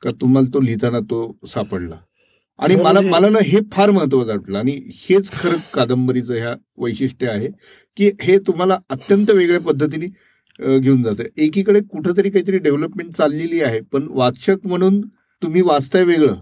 [0.03, 1.95] का तुम्हाला तो लिहिताना तो सापडला?
[2.57, 4.57] आणि मला मला ना हे फार महत्वाचं वाटलं.
[4.57, 4.79] आणि
[5.09, 7.47] हेच खरं कादंबरीचं ह्या वैशिष्ट्य आहे
[7.97, 11.23] की हे तुम्हाला अत्यंत वेगळ्या पद्धतीने घेऊन जातं.
[11.37, 15.01] एकीकडे कुठंतरी काहीतरी डेव्हलपमेंट चाललेली आहे पण वाचक म्हणून
[15.41, 16.35] तुम्ही वाचताय वेगळं.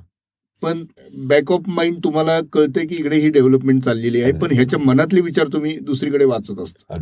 [0.61, 0.83] पण
[1.17, 5.47] बॅक ऑफ माइंड तुम्हाला कळतंय की इकडे ही डेव्हलपमेंट चाललेली आहे पण ह्याच्या मनातले विचार
[5.53, 6.93] तुम्ही दुसरीकडे वाचत असता.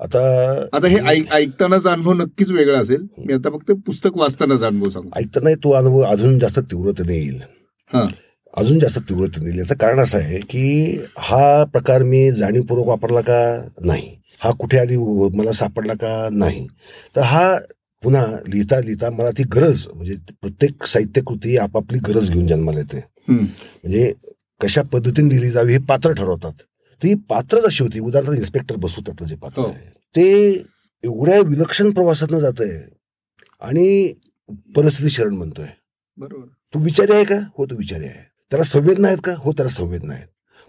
[0.00, 0.20] आता
[0.72, 3.06] आता हे ऐक ऐकतानाचा अनुभव नक्कीच वेगळा असेल.
[3.18, 5.18] मी आता फक्त पुस्तक वाचतानाचा अनुभव सांगतो.
[5.18, 7.40] ऐकताना तो अनुभव अजून जास्त तीव्रतेने येईल.
[7.94, 8.06] हा.
[8.54, 13.40] अजून जास्त तीव्रतेने येईल याचं कारण असं आहे की हा प्रकार मी जाणीवपूर्वक वापरला का
[13.84, 14.16] नाही?
[14.40, 14.96] हा कुठे आधी
[15.36, 16.66] मला सापडला का नाही?
[17.16, 17.54] तर हा
[18.02, 23.02] पुन्हा लिहिता लिहिता मला ती गरज म्हणजे प्रत्येक साहित्यकृती आपापली गरज घेऊन जन्माला येते.
[23.28, 24.12] म्हणजे
[24.60, 26.52] कशा पद्धतीने लिहिली जावी हे पात्र ठरवतात.
[27.02, 27.98] ही पात्र जशी होती.
[28.00, 29.66] उदाहरणार्थ इन्स्पेक्टर बसू त्यातलं जे पात्र हो.
[29.68, 29.88] आहे.
[30.16, 30.50] ते
[31.04, 32.80] एवढ्या विलक्षण प्रवासातनं जात आहे
[33.62, 34.12] आणि
[34.76, 35.66] परिस्थिती शरण म्हणतोय
[36.18, 36.46] बरोबर.
[36.74, 37.38] तू विचारी आहे का?
[37.58, 38.28] हो तो विचारी आहे.
[38.50, 39.34] त्याला संवेदना आहेत का?
[39.38, 40.26] हो त्याला संवेदना आहेत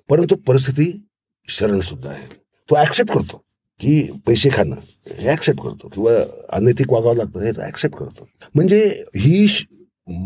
[0.10, 1.06] परंतु परिस्थिती
[1.48, 2.28] शरण सुद्धा आहे.
[2.70, 3.38] तो ॲक्सेप्ट करतो
[3.80, 4.76] की पैसे खाणं
[5.18, 5.88] हे ॲक्सेप्ट करतो.
[5.88, 6.12] किंवा
[6.50, 8.30] अनैतिक वागावं लागतं हे ॲक्सेप्ट करतो.
[8.56, 9.66] म्हणजे ही श-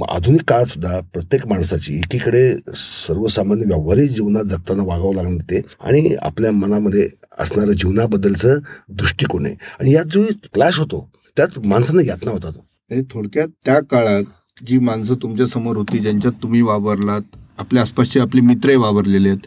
[0.09, 6.51] आधुनिक काळात सुद्धा प्रत्येक माणसाची एकीकडे सर्वसामान्य व्यावहारिक जीवनात जगताना वागावं लागणार ते आणि आपल्या
[6.51, 9.55] मनामध्ये असणारं जीवनाबद्दलचं दृष्टिकोन आहे.
[9.79, 12.53] आणि यात जो क्लॅश होतो त्यात माणसांना यातना होतात.
[12.55, 14.23] म्हणजे थोडक्यात त्या काळात
[14.67, 17.21] जी माणसं तुमच्यासमोर होती ज्यांच्यात तुम्ही वावरलात
[17.57, 19.39] आपल्या आसपासचे आपले मित्रही वावरलेले आहेत.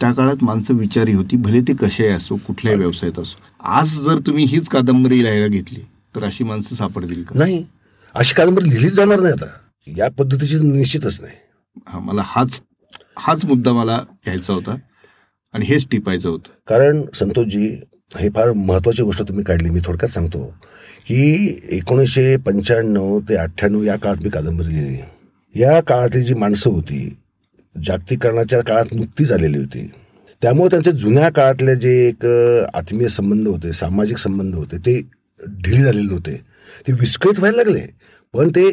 [0.00, 3.38] त्या काळात माणसं विचारी होती भले ते कसे असो कुठल्याही व्यवसायात असो.
[3.60, 5.80] आज जर तुम्ही हीच कादंबरी लिहायला घेतली
[6.14, 7.38] तर अशी माणसं सापडतील का?
[7.38, 7.64] नाही.
[8.14, 9.46] अशी कादंबरी लिहिलीच जाणार नाही आता.
[9.86, 11.34] या पद्धतीची निश्चितच नाही.
[11.86, 12.60] हा मला हाच
[13.18, 14.74] हाच मुद्दा मला घ्यायचा होता
[15.54, 16.50] आणि हेच टिपायचं होतं.
[16.68, 17.68] कारण संतोषजी
[18.16, 19.70] हे फार महत्वाची गोष्ट तुम्ही काढली.
[19.70, 20.44] मी थोडक्यात सांगतो
[21.08, 24.98] की एकोणीसशे पंच्याण्णव ते अठ्ठ्याण्णव या काळात मी कादंबरी लिहिली.
[25.54, 27.16] या काळातली जी माणसं होती
[27.84, 29.86] जागतिकीकरणाच्या काळात नुकतीच आलेली होती.
[30.42, 32.26] त्यामुळे त्यांचे जुन्या काळातले जे एक
[32.74, 35.00] आत्मीय संबंध होते सामाजिक संबंध होते ते
[35.64, 36.36] ढिली झालेले नव्हते.
[36.86, 37.86] ते विस्कळीत व्हायला लागले.
[38.34, 38.70] पण ते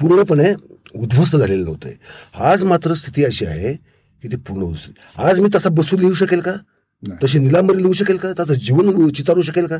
[0.00, 0.52] पूर्णपणे
[0.94, 1.96] उद्ध्वस्त झालेले नव्हते.
[2.34, 6.40] आज मात्र स्थिती अशी आहे की ते पूर्ण उद्ध्वस्त आज मी तसा बसून लिहू शकेल
[6.40, 6.54] का.
[7.22, 8.32] तशी निलांबरी लिहू शकेल का?
[8.32, 9.76] त्याचं जीवन चितारू शकेल का?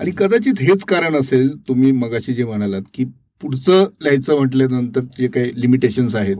[0.00, 3.04] आणि कदाचित हेच कारण असेल तुम्ही मगाशी जे म्हणालात की
[3.42, 6.36] पुढचं लिहायचं म्हटल्यानंतर जे काही लिमिटेशन्स आहेत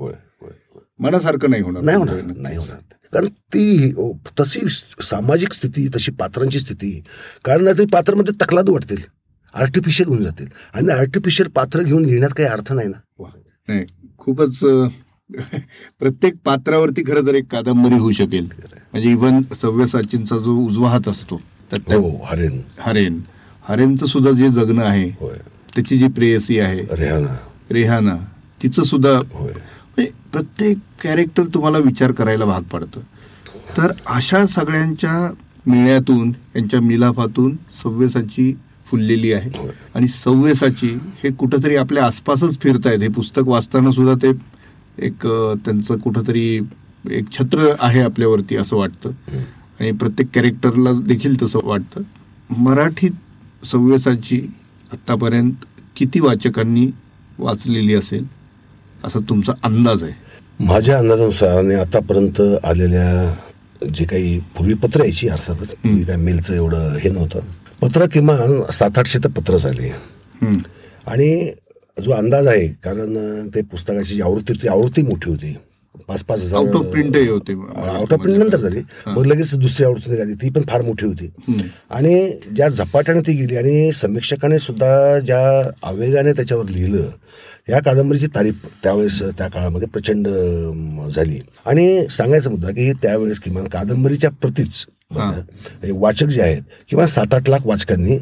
[1.00, 1.82] मनासारखं नाही होणार.
[1.82, 2.78] नाही होणार नाही होणार.
[3.12, 3.92] कारण ती
[4.40, 4.60] तशी
[5.02, 7.02] सामाजिक स्थिती तशी पात्रांची स्थिती
[7.44, 9.02] कारण ती पात्रामध्ये तकलाद वाटतील
[9.54, 10.46] आर्टिफिशियल होऊन जातील.
[10.74, 13.24] आणि आर्टिफिशियल पात्र घेऊन लिहिण्यात काही अर्थ नाही ना.
[13.68, 13.84] नाही
[14.18, 14.58] खूपच
[15.98, 18.46] प्रत्येक पात्रावरती खरं तर एक कादंबरी होऊ शकेल.
[18.92, 21.40] म्हणजे इव्हन सव्यसाचींचा जो उजवा हात असतो
[21.72, 22.60] हो हरेन.
[22.78, 23.20] हरेन.
[23.68, 25.36] हरेनचं सुद्धा जे जगणं आहे होय.
[25.74, 27.36] त्याची जी प्रेयसी आहे रेहाना.
[27.70, 28.16] रेहाना
[28.62, 29.52] तिचं सुद्धा होय.
[30.32, 33.00] प्रत्येक कॅरेक्टर तुम्हाला विचार करायला भाग पडतं.
[33.76, 35.32] तर अशा सगळ्यांच्या
[35.66, 38.52] मिळण्यातून यांच्या मिलाफातून सव्यसाची
[38.86, 39.50] फुललेली आहे.
[39.94, 40.88] आणि सव्यसाची
[41.22, 43.00] हे कुठंतरी आपल्या आसपासच फिरतायत.
[43.00, 44.30] हे पुस्तक वाचताना सुद्धा ते
[45.06, 45.26] एक
[45.64, 46.60] त्यांचं कुठंतरी
[47.10, 49.10] एक छत्र आहे आपल्यावरती असं वाटतं.
[49.80, 52.02] आणि प्रत्येक कॅरेक्टरला देखील तसं वाटतं.
[52.58, 54.40] मराठीत सव्यसाची
[54.92, 55.52] आत्तापर्यंत
[55.96, 56.90] किती वाचकांनी
[57.38, 58.24] वाचलेली असेल?
[59.04, 60.12] असा तुमचा अंदाज आहे?
[60.60, 66.96] माझ्या अंदाजानुसार आणि आतापर्यंत आलेल्या जे काही पूर्वी पत्र यायची अर्थातच पूर्वी काय मेलचं एवढं
[67.02, 67.40] हे नव्हतं.
[67.80, 69.90] पत्र किमान सात आठशे तर पत्र झाली.
[71.06, 71.50] आणि
[71.96, 75.56] जो अंदाज आहे कारण ते पुस्तकाची जी आवृत्ती होती ती आवृत्ती मोठी होती.
[76.10, 77.52] पाच पाच हजार of print ही होते.
[77.88, 81.30] आउट ऑफ प्रिंट नंतर झाली मग लगेच दुसरी आवृत्ती निघाली ती पण फार मोठी होती.
[81.90, 82.14] आणि
[82.56, 85.42] ज्या झपाट्याने ती गेली आणि समीक्षकाने सुद्धा ज्या
[85.88, 87.10] आवेगाने त्याच्यावर लिहिलं
[87.68, 90.28] या कादंबरीची तारीफ त्यावेळेस त्या काळामध्ये प्रचंड
[91.08, 97.48] झाली आणि सांगायचा मुद्दा की त्यावेळेस किमान कादंबरीच्या प्रतीच वाचक जे आहेत किंवा सात आठ
[97.50, 98.16] लाख वाचकांनी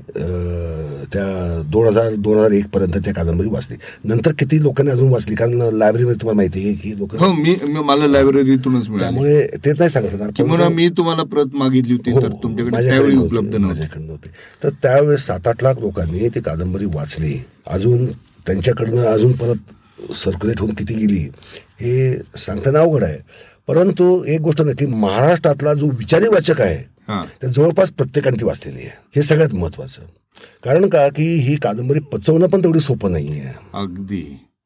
[1.13, 3.77] त्या दोन हजार दोन हजार एक पर्यंत त्या कादंबरी वाचली.
[4.05, 5.35] नंतर किती लोकांनी अजून वाचली?
[5.35, 10.41] कारण लायब्ररीमध्ये तुम्हाला माहिती आहे की लोक हो मी मला लायब्ररीतूनच त्यामुळे ते नाही सांगत
[10.73, 14.29] मी तुम्हाला प्रत मागितली होती हो, तर तुमच्याकडे त्यावेळी नव्हती, उपलब्ध माझ्याकडे नव्हती.
[14.63, 17.35] तर त्यावेळेस सात आठ लाख लोकांनी ती कादंबरी वाचली.
[17.67, 18.07] अजून
[18.47, 21.29] त्यांच्याकडनं अजून परत सर्क्युलेट होऊन किती गेली
[21.81, 23.19] हे सांगताना अवघड आहे.
[23.69, 26.77] परंतु एक गोष्ट नक्की महाराष्ट्रातला जो विचारी वाचक आहे
[27.09, 27.23] हा.
[27.43, 28.91] ते जवळपास प्रत्येकाने ती वाचलेली आहे.
[29.17, 30.03] हे सगळ्यात महत्वाचं
[30.65, 34.23] कारण का की ही कादंबरी पचवणं पण तेवढी सोपं नाही आहे अगदी.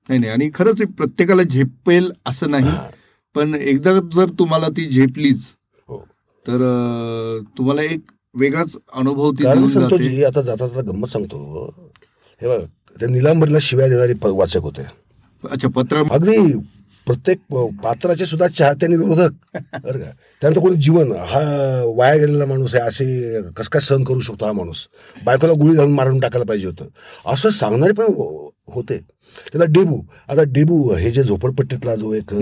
[0.09, 2.71] नाही नाही आणि खरंच प्रत्येकाला झेपेल असं नाही.
[3.35, 5.47] पण एकदा जर तुम्हाला ती झेपलीच
[5.89, 5.99] हो.
[6.47, 6.59] तर
[7.59, 8.01] तुम्हाला एक
[8.35, 9.85] वेगळाच अनुभव ती कारण देऊन जाते.
[9.85, 11.39] संतोषजी आता जाता जाता गंमत सांगतो.
[12.43, 12.61] हे बघ
[12.97, 14.83] त्या निलांबरीला शिव्या देणारे वाचक होते.
[15.43, 16.37] अच्छा पत्र अगदी
[17.07, 17.39] प्रत्येक
[17.85, 20.11] पात्राचे सुद्धा चाहत्याने विरोधक बरं का?
[20.41, 21.41] त्यानंतर कोणी जीवन हा
[21.87, 24.77] वाया गेलेला माणूस आहे असे कस काय सहन करू शकतो हा माणूस?
[25.25, 26.85] बायकोला गुळी घालून मारून टाकायला पाहिजे होतं.
[27.27, 28.99] असं सांगणारे पण हो- होते.
[29.53, 32.35] त्याला डेबू आता डेबू हे जे झोपडपट्टीतला जो एक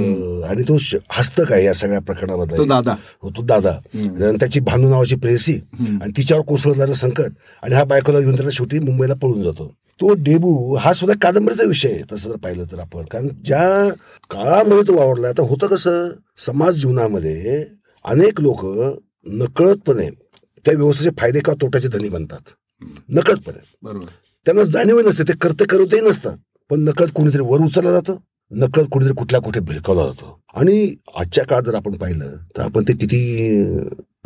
[0.45, 0.77] आणि तो
[1.11, 2.95] हस्तक आहे या सगळ्या तो प्रकरणामध्ये दादा.
[3.23, 3.71] हो तो दादा.
[3.95, 5.59] आणि त्याची भानू नावाची प्रेयसी.
[5.81, 7.33] आणि तिच्यावर कोसळणारं संकट.
[7.63, 9.75] आणि हा बायकोला घेऊन त्याला शेवटी मुंबईला पळून जातो.
[10.01, 12.03] तो डेबू हा सुद्धा कादंबरीचा विषय आहे.
[12.13, 13.05] तसं जर पाहिलं तर आपण.
[13.05, 13.89] कारण ज्या
[14.31, 17.67] काळामध्ये तो वावरला आता होतं कसं समाज जीवनामध्ये
[18.05, 18.65] अनेक लोक
[19.27, 20.11] नकळतपणे
[20.65, 22.41] त्या व्यवस्थेचे फायदे किंवा तोट्याचे धनी बनतात.
[23.09, 23.63] नकळतपणे.
[23.83, 24.07] बरोबर.
[24.45, 25.23] त्यांना जाणीव नसते.
[25.23, 26.37] ते करते करतही नसतात.
[26.71, 28.17] पण नकळत कोणीतरी वर उचलला जातं.
[28.51, 30.41] नकळत कोणीतरी कुठल्या कुठे भिरकावला जातो.
[30.55, 33.19] आणि आजच्या काळात जर आपण पाहिलं तर आपण ते किती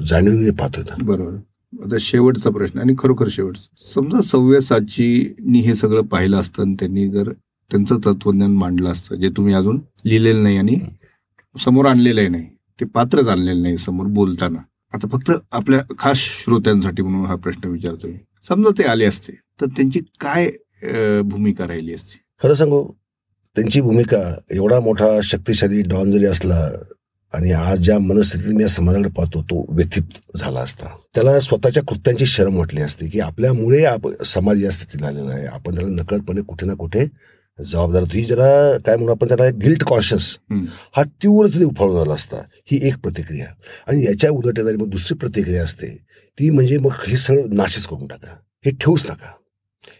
[0.07, 0.85] जाणीवने पाहतोय.
[1.03, 1.37] बरोबर.
[1.83, 3.57] आता शेवटचा प्रश्न आणि खरोखर शेवट
[3.95, 7.31] समजा सव्यसाचीनी हे सगळं पाहिलं असतं आणि त्यांनी जर
[7.71, 10.79] त्यांचं तत्वज्ञान मांडलं असतं जे तुम्ही अजून लिहिलेलं नाही आणि
[11.57, 12.45] समोर आणलेलंही नाही
[12.81, 14.59] ते पात्रच आणलेलं नाही समोर बोलताना.
[14.93, 18.13] आता फक्त आपल्या खास श्रोत्यांसाठी म्हणून हा प्रश्न विचारतोय.
[18.49, 20.51] समजा ते आले असते तर त्यांची काय
[21.25, 22.19] भूमिका राहिली असती?
[22.43, 22.85] खरं सांगू
[23.57, 26.61] त्यांची भूमिका एवढा मोठा शक्तिशाली डॉन जरी असला
[27.35, 30.87] आणि आज ज्या मनस्थितीत मी या समाजाकडे पाहतो तो व्यथित झाला असता.
[31.15, 35.47] त्याला स्वतःच्या कृत्यांची शरम वाटली असती की आपल्यामुळे आप समाज या स्थितीला आलेला आहे.
[35.47, 37.07] आपण त्याला नकळतपणे कुठे ना कुठे
[37.65, 38.19] जबाबदार होतो.
[38.19, 40.39] ही जरा काय म्हणू आपण त्याला गिल्ट कॉन्शियस.
[40.97, 42.37] हा तीव्रतेने उफाळून आला असता.
[42.65, 43.47] ही एक प्रतिक्रिया.
[43.87, 46.05] आणि याच्या उलट मग दुसरी प्रतिक्रिया असते.
[46.39, 48.37] ती म्हणजे मग हे सगळं नाशच करून टाका.
[48.65, 49.33] हे ठेवूच नका.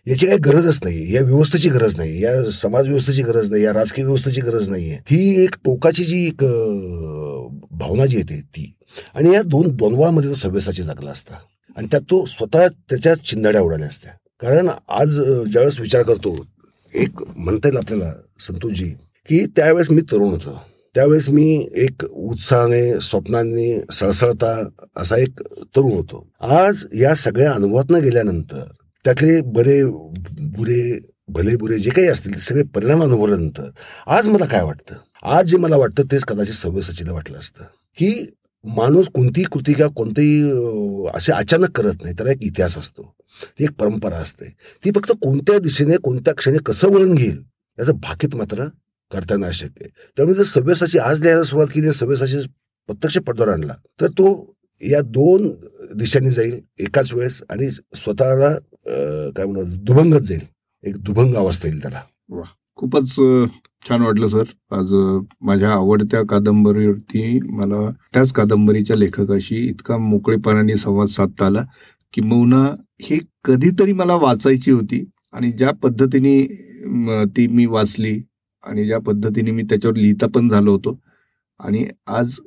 [0.07, 1.15] याची काही गरजच नाही.
[1.15, 2.23] या व्यवस्थेची गरज नाही.
[2.23, 3.63] या समाज व्यवस्थेची गरज नाही.
[3.63, 4.99] या राजकीय व्यवस्थेची गरज नाही आहे.
[5.11, 6.45] ही एक टोकाची जी एक
[7.71, 8.75] भावना जी येते ती.
[9.15, 11.35] आणि या दोन द्वंद्वामध्ये तो सव्यसाची जगला असता.
[11.77, 14.13] आणि त्यात तो स्वतः त्याच्या चिंधाड्या उडाल्या असत्या.
[14.41, 15.09] कारण आज
[15.53, 16.47] ज्यावेळेस विचार करतो
[16.95, 18.89] एक म्हणता येईल आपल्याला संतोषजी
[19.29, 20.63] की त्यावेळेस मी तरुण होतो.
[20.95, 25.41] त्यावेळेस मी एक उत्साहाने स्वप्नांनी सळसळता असा एक
[25.77, 26.29] तरुण होतो.
[26.41, 28.65] आज या सगळ्या अनुभवातनं गेल्यानंतर
[29.05, 29.85] त्यातले बरे
[30.41, 30.99] बुरे
[31.29, 33.71] भले बुरे जे काही असतील ते सगळे परिणाम अनुभवल्यानंतर
[34.07, 34.95] आज मला काय वाटतं?
[35.23, 37.65] आज जे मला वाटतं तेच कदाचित सव्य वाटलं असतं.
[37.99, 38.27] की
[38.65, 40.43] माणूस कोणतीही कृती किंवा कोणतेही
[41.15, 43.15] असे अचानक करत नाही त्याला एक इतिहास असतो.
[43.59, 44.45] ती एक परंपरा असते.
[44.85, 47.43] ती फक्त कोणत्या दिशेने कोणत्या क्षणी कसं वळण घेईल
[47.79, 48.65] याचं भाकीत मात्र
[49.13, 49.89] करता नाही शक्य आहे.
[50.17, 52.37] त्यामुळे जर सव्यसाची आज लिहायला सुरुवात केली सव्यसाची
[52.87, 55.51] प्रत्यक्ष पडद्यावर आणला तर तो या दोन
[55.95, 58.57] दिशांनी जाईल एकाच वेळेस आणि स्वतःला
[58.87, 60.41] काय म्हणतात दुभंगत जाईल.
[60.85, 62.01] एक दुभंग अवस्था येईल त्याला.
[62.79, 63.15] खूपच
[63.89, 64.45] छान वाटलं सर.
[64.71, 64.93] आज
[65.41, 71.65] माझ्या आवडत्या कादंबरीवरती मला त्याच कादंबरीच्या लेखकाशी इतका मोकळेपणाने संवाद साधता आला
[72.15, 76.41] की हे ही कधीतरी मला वाचायची होती आणि ज्या पद्धतीने
[77.37, 78.21] ती मी वाचली
[78.65, 80.99] आणि ज्या पद्धतीने मी त्याच्यावर लिहिता पण झालो होतो.
[81.61, 82.39] आणि आज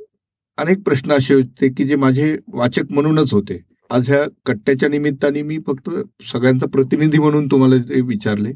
[0.57, 3.59] अनेक प्रश्न असे होते की जे माझे वाचक म्हणूनच होते.
[3.89, 5.89] आज ह्या कट्ट्याच्या निमित्ताने मी फक्त
[6.31, 8.51] सगळ्यांचा प्रतिनिधी म्हणून तुम्हाला ते विचारले.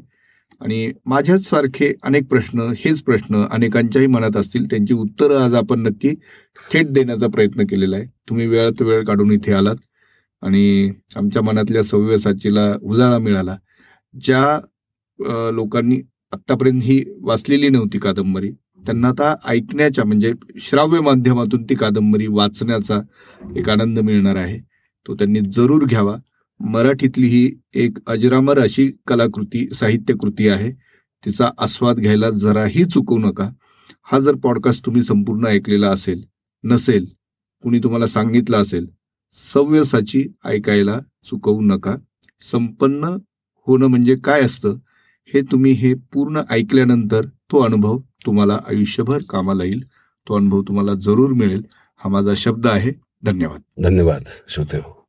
[0.60, 4.66] आणि माझ्याच सारखे अनेक प्रश्न हेच प्रश्न अनेकांच्याही मनात असतील.
[4.70, 6.14] त्यांची उत्तरं आज आपण नक्की
[6.72, 8.06] थेट देण्याचा प्रयत्न केलेला आहे.
[8.28, 9.76] तुम्ही वेळात वेळ काढून इथे आलात
[10.42, 13.56] आणि आमच्या मनातल्या सव्य साचीला उजाळा मिळाला.
[14.14, 14.60] ज्या
[15.54, 16.00] लोकांनी
[16.32, 18.50] आत्तापर्यंत ही वाचलेली नव्हती कादंबरी
[18.86, 23.00] त्यांना आता ऐकण्याच्या म्हणजे श्राव्य माध्यमातून ती कादंबरी वाचण्याचा
[23.56, 24.58] एक आनंद मिळणार आहे.
[25.06, 26.16] तो त्यांनी जरूर घ्यावा.
[26.60, 30.72] मराठीतली ही एक अजरामर अशी कलाकृती साहित्यकृती आहे.
[31.24, 33.50] तिचा आस्वाद घ्यायला जराही चुकवू नका.
[34.02, 36.24] हा जर पॉडकास्ट तुम्ही संपूर्ण ऐकलेला असेल
[36.64, 37.06] नसेल
[37.62, 38.86] कुणी तुम्हाला सांगितलं असेल
[39.54, 41.96] सव्यसाची ऐकायला चुकवू नका.
[42.50, 43.04] संपन्न
[43.66, 44.76] होणं म्हणजे काय असतं
[45.34, 49.84] हे तुम्ही हे पूर्ण ऐकल्यानंतर तो अनुभव तुम्हाला आयुष्यभर कामाला येईल.
[50.28, 51.62] तो अनुभव तुम्हाला जरूर मिळेल.
[51.96, 52.92] हा माझा शब्द आहे.
[53.24, 53.62] धन्यवाद.
[53.80, 54.24] धन्यवाद.
[54.48, 55.01] श्रोते हो.